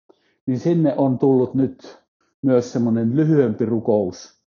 Niin 0.46 0.58
sinne 0.58 0.94
on 0.96 1.18
tullut 1.18 1.54
nyt 1.54 1.98
myös 2.42 2.72
semmoinen 2.72 3.16
lyhyempi 3.16 3.66
rukous, 3.66 4.40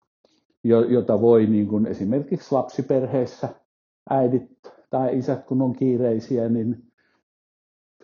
jota 0.64 1.20
voi 1.20 1.46
niin 1.46 1.68
kuin 1.68 1.86
esimerkiksi 1.86 2.54
lapsiperheessä 2.54 3.48
äidit 4.10 4.71
tai 4.92 5.18
isät, 5.18 5.44
kun 5.44 5.62
on 5.62 5.72
kiireisiä, 5.72 6.48
niin 6.48 6.92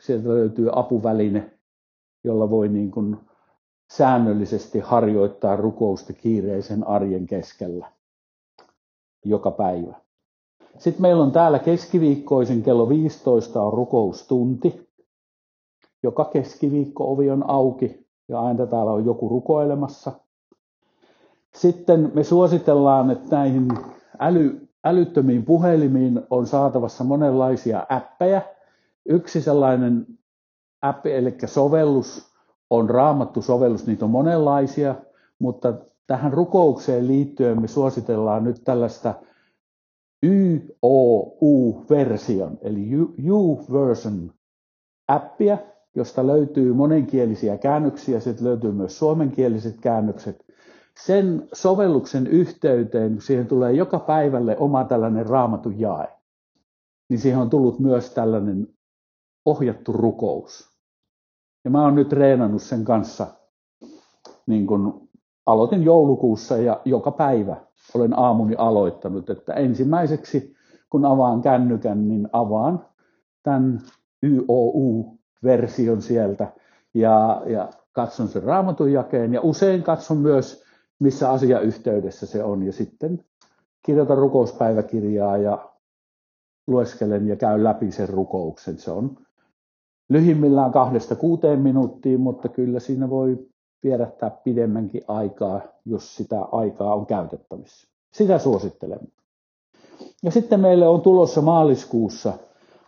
sieltä 0.01 0.29
löytyy 0.29 0.71
apuväline, 0.73 1.51
jolla 2.25 2.51
voi 2.51 2.69
niin 2.69 2.91
kuin 2.91 3.17
säännöllisesti 3.93 4.79
harjoittaa 4.79 5.57
rukousta 5.57 6.13
kiireisen 6.13 6.87
arjen 6.87 7.27
keskellä 7.27 7.93
joka 9.25 9.51
päivä. 9.51 9.95
Sitten 10.79 11.03
meillä 11.03 11.23
on 11.23 11.33
täällä 11.33 11.59
keskiviikkoisen 11.59 12.63
kello 12.63 12.89
15 12.89 13.63
on 13.63 13.73
rukoustunti. 13.73 14.89
Joka 16.03 16.25
keskiviikko 16.25 17.13
ovi 17.13 17.31
on 17.31 17.51
auki 17.51 18.07
ja 18.29 18.41
aina 18.41 18.67
täällä 18.67 18.93
on 18.93 19.05
joku 19.05 19.29
rukoilemassa. 19.29 20.13
Sitten 21.55 22.13
me 22.15 22.25
suositellaan, 22.25 23.11
että 23.11 23.37
näihin 23.37 23.69
äly, 24.21 24.68
älyttömiin 24.85 25.45
puhelimiin 25.45 26.21
on 26.31 26.47
saatavassa 26.47 27.05
monenlaisia 27.05 27.87
appeja. 27.89 28.43
Yksi 29.09 29.43
sellainen 29.43 30.07
appi, 30.83 31.13
eli 31.13 31.35
sovellus, 31.47 32.29
on 32.71 32.91
raamattu 32.91 33.43
sovellus, 33.43 33.87
niitä 33.87 34.05
on 34.05 34.11
monenlaisia, 34.11 34.95
mutta 35.39 35.75
tähän 36.07 36.33
rukoukseen 36.33 37.07
liittyen 37.07 37.61
me 37.61 37.69
suositellaan 37.69 38.45
nyt 38.45 38.65
tällaista 38.65 39.15
YOU-version, 40.23 42.59
eli 42.61 42.91
U-version 43.31 44.33
appia, 45.09 45.59
josta 45.95 46.27
löytyy 46.27 46.73
monenkielisiä 46.73 47.59
käännöksiä, 47.59 48.21
sitten 48.21 48.47
löytyy 48.47 48.73
myös 48.73 48.99
suomenkieliset 48.99 49.81
käännökset. 49.81 50.48
Sen 50.99 51.49
sovelluksen 51.53 52.27
yhteyteen, 52.27 53.13
kun 53.13 53.23
siihen 53.23 53.47
tulee 53.47 53.73
joka 53.73 53.99
päivälle 53.99 54.57
oma 54.59 54.85
tällainen 54.85 55.27
raamatun 55.27 55.81
jae, 55.81 56.09
niin 57.09 57.19
siihen 57.19 57.41
on 57.41 57.51
tullut 57.51 57.79
myös 57.79 58.11
tällainen 58.11 58.69
ohjattu 59.45 59.93
rukous. 59.93 60.71
Ja 61.65 61.71
mä 61.71 61.85
oon 61.85 61.95
nyt 61.95 62.09
treenannut 62.09 62.63
sen 62.63 62.85
kanssa, 62.85 63.27
niin 64.47 64.67
kun 64.67 65.09
aloitin 65.47 65.83
joulukuussa 65.83 66.57
ja 66.57 66.81
joka 66.85 67.11
päivä 67.11 67.57
olen 67.95 68.19
aamuni 68.19 68.55
aloittanut, 68.59 69.31
että 69.31 69.55
ensimmäiseksi 69.55 70.57
kun 70.91 71.05
avaan 71.05 71.43
kännykän, 71.43 72.09
niin 72.09 72.29
avaan 72.33 72.87
tämän 73.43 73.81
YOU-version 74.23 76.03
sieltä 76.03 76.53
ja, 76.95 77.43
ja 77.47 77.69
katson 77.93 78.29
sen 78.29 78.43
raamatun 78.43 78.93
jakeen 78.93 79.35
ja 79.35 79.41
usein 79.43 79.83
katson 79.83 80.17
myös, 80.17 80.68
missä 80.99 81.31
asiayhteydessä 81.31 82.27
se 82.27 82.45
on 82.45 82.63
ja 82.63 82.73
sitten 82.73 83.25
kirjoitan 83.87 84.19
rukouspäiväkirjaa 84.19 85.37
ja 85.37 85.69
lueskelen 86.67 87.29
ja 87.29 87.37
käyn 87.37 87.65
läpi 87.65 87.93
sen 87.93 88.09
rukouksen. 88.09 88.79
Se 88.79 88.91
on 88.91 89.17
lyhimmillään 90.09 90.73
kahdesta 90.73 91.17
kuuteen 91.17 91.61
minuuttiin, 91.61 92.21
mutta 92.21 92.49
kyllä 92.49 92.81
siinä 92.81 93.11
voi 93.11 93.47
vierähtää 93.83 94.31
pidemmänkin 94.31 95.03
aikaa, 95.09 95.61
jos 95.85 96.17
sitä 96.17 96.43
aikaa 96.43 96.95
on 96.95 97.07
käytettävissä. 97.07 97.89
Sitä 98.13 98.39
suosittelemme. 98.39 99.09
Ja 100.23 100.31
sitten 100.31 100.61
meille 100.61 100.89
on 100.89 101.01
tulossa 101.01 101.43
maaliskuussa 101.43 102.33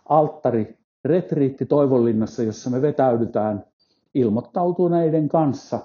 alttari 0.08 0.78
retriitti 1.04 1.66
Toivonlinnassa, 1.66 2.42
jossa 2.42 2.70
me 2.70 2.82
vetäydytään 2.82 3.64
ilmoittautuneiden 4.14 5.28
kanssa 5.28 5.80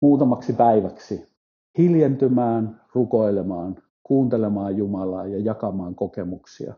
muutamaksi 0.00 0.52
päiväksi 0.52 1.26
hiljentymään, 1.78 2.80
rukoilemaan, 2.94 3.82
kuuntelemaan 4.02 4.76
Jumalaa 4.76 5.26
ja 5.26 5.38
jakamaan 5.38 5.94
kokemuksia 5.94 6.74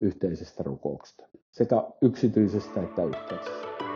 yhteisestä 0.00 0.62
rukouksesta, 0.62 1.28
sekä 1.50 1.84
yksityisestä 2.02 2.82
että 2.82 3.04
yhteisestä. 3.04 3.93